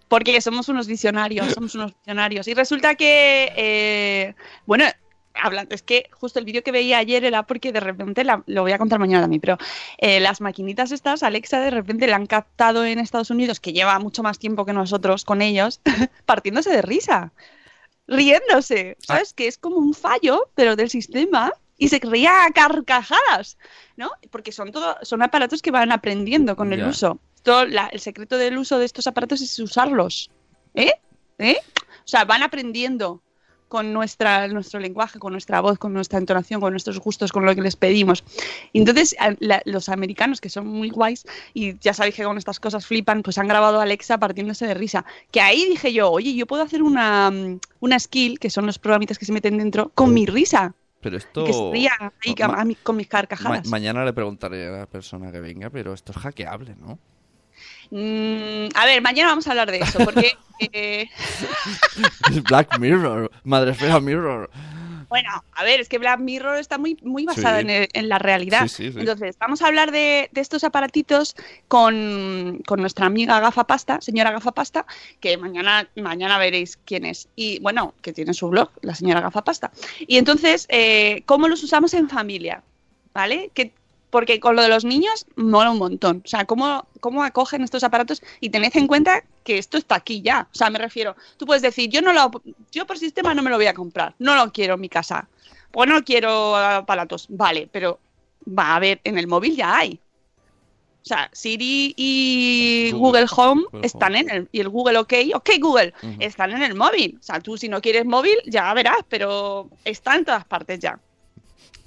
[0.08, 2.48] Porque somos unos visionarios, somos unos visionarios.
[2.48, 4.86] Y resulta que, eh, bueno,
[5.34, 8.62] hablando, es que justo el vídeo que veía ayer era porque de repente, la- lo
[8.64, 9.58] voy a contar mañana también, pero
[9.98, 13.98] eh, las maquinitas estas, Alexa de repente la han captado en Estados Unidos, que lleva
[14.00, 15.82] mucho más tiempo que nosotros con ellos,
[16.26, 17.32] partiéndose de risa,
[18.08, 19.34] riéndose, ¿sabes?
[19.34, 21.52] Que es como un fallo, pero del sistema.
[21.78, 23.58] Y se ría a carcajadas,
[23.98, 24.12] ¿no?
[24.30, 27.20] Porque son todo, son aparatos que van aprendiendo con el uso.
[27.42, 30.30] Todo la- el secreto del uso de estos aparatos es usarlos.
[30.76, 30.92] ¿Eh?
[31.40, 31.58] ¿Eh?
[32.06, 33.24] O sea, van aprendiendo
[33.72, 37.56] con nuestra, nuestro lenguaje, con nuestra voz, con nuestra entonación, con nuestros gustos, con lo
[37.56, 38.22] que les pedimos.
[38.74, 42.86] Entonces, la- los americanos, que son muy guays, y ya sabéis que con estas cosas
[42.86, 45.06] flipan, pues han grabado a Alexa partiéndose de risa.
[45.32, 48.78] Que ahí dije yo, oye, yo puedo hacer una, mm, una skill, que son los
[48.78, 50.76] programitas que se meten dentro, con mi risa.
[51.00, 51.46] Pero esto...
[51.46, 51.94] que se ría
[52.26, 53.68] ahí Ma- a mí- con mis ma- carcajadas.
[53.70, 57.00] mañana le preguntaré a la persona que venga, pero esto es hackeable, ¿no?
[57.92, 60.32] Mm, a ver, mañana vamos a hablar de eso, porque...
[60.72, 61.10] eh,
[62.30, 64.50] Es Black Mirror, Madresfera Mirror.
[65.10, 67.62] Bueno, a ver, es que Black Mirror está muy, muy basada Sí.
[67.64, 68.62] en, el- en la realidad.
[68.70, 69.00] Sí, sí, sí.
[69.02, 71.36] Entonces, vamos a hablar de, de estos aparatitos
[71.68, 74.86] con, con nuestra amiga Gafapasta, señora Gafapasta,
[75.20, 77.28] que mañana, mañana veréis quién es.
[77.36, 79.72] Y bueno, que tiene su blog, la señora Gafapasta.
[80.00, 82.64] Y entonces, eh, ¿cómo los usamos en familia?
[83.14, 83.52] ¿Vale?
[83.54, 83.74] Que,
[84.12, 86.22] porque con lo de los niños mola un montón.
[86.24, 90.22] O sea, ¿cómo, cómo acogen estos aparatos y tened en cuenta que esto está aquí
[90.22, 90.48] ya.
[90.52, 92.32] O sea, me refiero, tú puedes decir, yo no lo,
[92.72, 95.28] yo por sistema no me lo voy a comprar, no lo quiero en mi casa.
[95.72, 98.00] Pues no quiero aparatos, vale, pero
[98.48, 100.00] va a ver, en el móvil ya hay.
[101.02, 103.26] O sea, Siri y Google.
[103.26, 106.76] Google, Home Google están en el, y el Google OK, OK Google, están en el
[106.76, 107.18] móvil.
[107.20, 111.00] O sea, tú si no quieres móvil, ya verás, pero está en todas partes ya.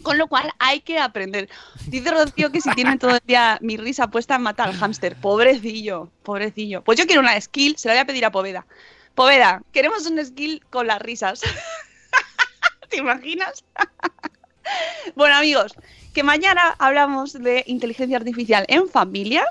[0.05, 1.49] Con lo cual hay que aprender.
[1.87, 5.17] Dice Rocío que si tienen todo el día mi risa puesta, mata al hámster.
[5.17, 6.83] Pobrecillo, pobrecillo.
[6.83, 8.67] Pues yo quiero una skill, se la voy a pedir a Poveda.
[9.15, 11.41] Poveda, queremos un skill con las risas.
[12.91, 13.65] ¿Te imaginas?
[15.17, 15.75] bueno, amigos,
[16.13, 19.45] que mañana hablamos de inteligencia artificial en familia,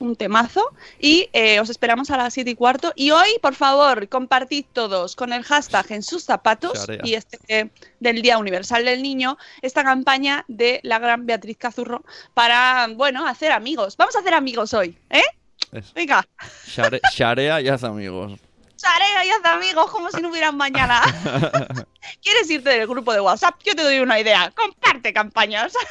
[0.00, 2.92] un temazo, y eh, os esperamos a las 7 y cuarto.
[2.96, 7.00] Y hoy, por favor, compartid todos con el hashtag en sus zapatos Charea.
[7.04, 7.70] y este eh,
[8.00, 12.02] del Día Universal del Niño, esta campaña de la gran Beatriz Cazurro
[12.34, 13.96] para, bueno, hacer amigos.
[13.96, 15.22] Vamos a hacer amigos hoy, ¿eh?
[15.72, 15.92] Eso.
[15.94, 16.26] Venga,
[16.66, 18.40] Share- Sharea y haz amigos.
[18.76, 21.02] Charea y haz amigos como si no hubieran mañana.
[22.22, 23.54] ¿Quieres irte del grupo de WhatsApp?
[23.62, 24.50] Yo te doy una idea.
[24.56, 25.74] Comparte campañas.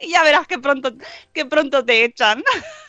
[0.00, 0.92] y ya verás que pronto,
[1.32, 2.42] que pronto te echan.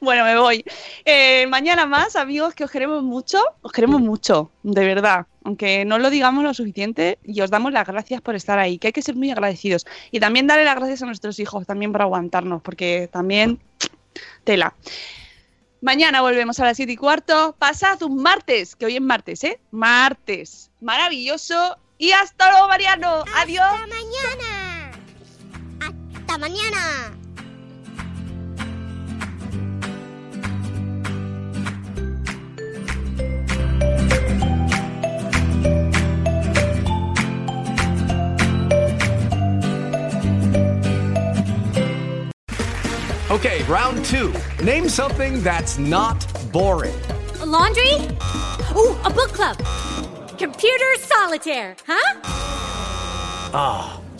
[0.00, 0.64] bueno, me voy.
[1.04, 3.42] Eh, mañana más, amigos, que os queremos mucho.
[3.62, 5.26] Os queremos mucho, de verdad.
[5.44, 8.88] Aunque no lo digamos lo suficiente y os damos las gracias por estar ahí, que
[8.88, 9.86] hay que ser muy agradecidos.
[10.10, 13.60] Y también darle las gracias a nuestros hijos también por aguantarnos, porque también
[14.44, 14.74] tela.
[15.80, 17.56] Mañana volvemos a las 7 y cuarto.
[17.58, 19.58] Pasad un martes, que hoy es martes, ¿eh?
[19.72, 20.70] Martes.
[20.80, 21.76] Maravilloso.
[21.98, 23.24] Y hasta luego, Mariano.
[23.34, 23.64] Adiós.
[23.64, 24.71] Hasta mañana.
[26.32, 27.12] Hasta mañana.
[43.30, 44.32] Okay, round two.
[44.62, 46.94] Name something that's not boring.
[47.40, 48.08] A laundry?
[48.74, 49.58] Ooh, a book club.
[50.38, 52.20] Computer solitaire, huh?
[53.54, 54.01] Ah,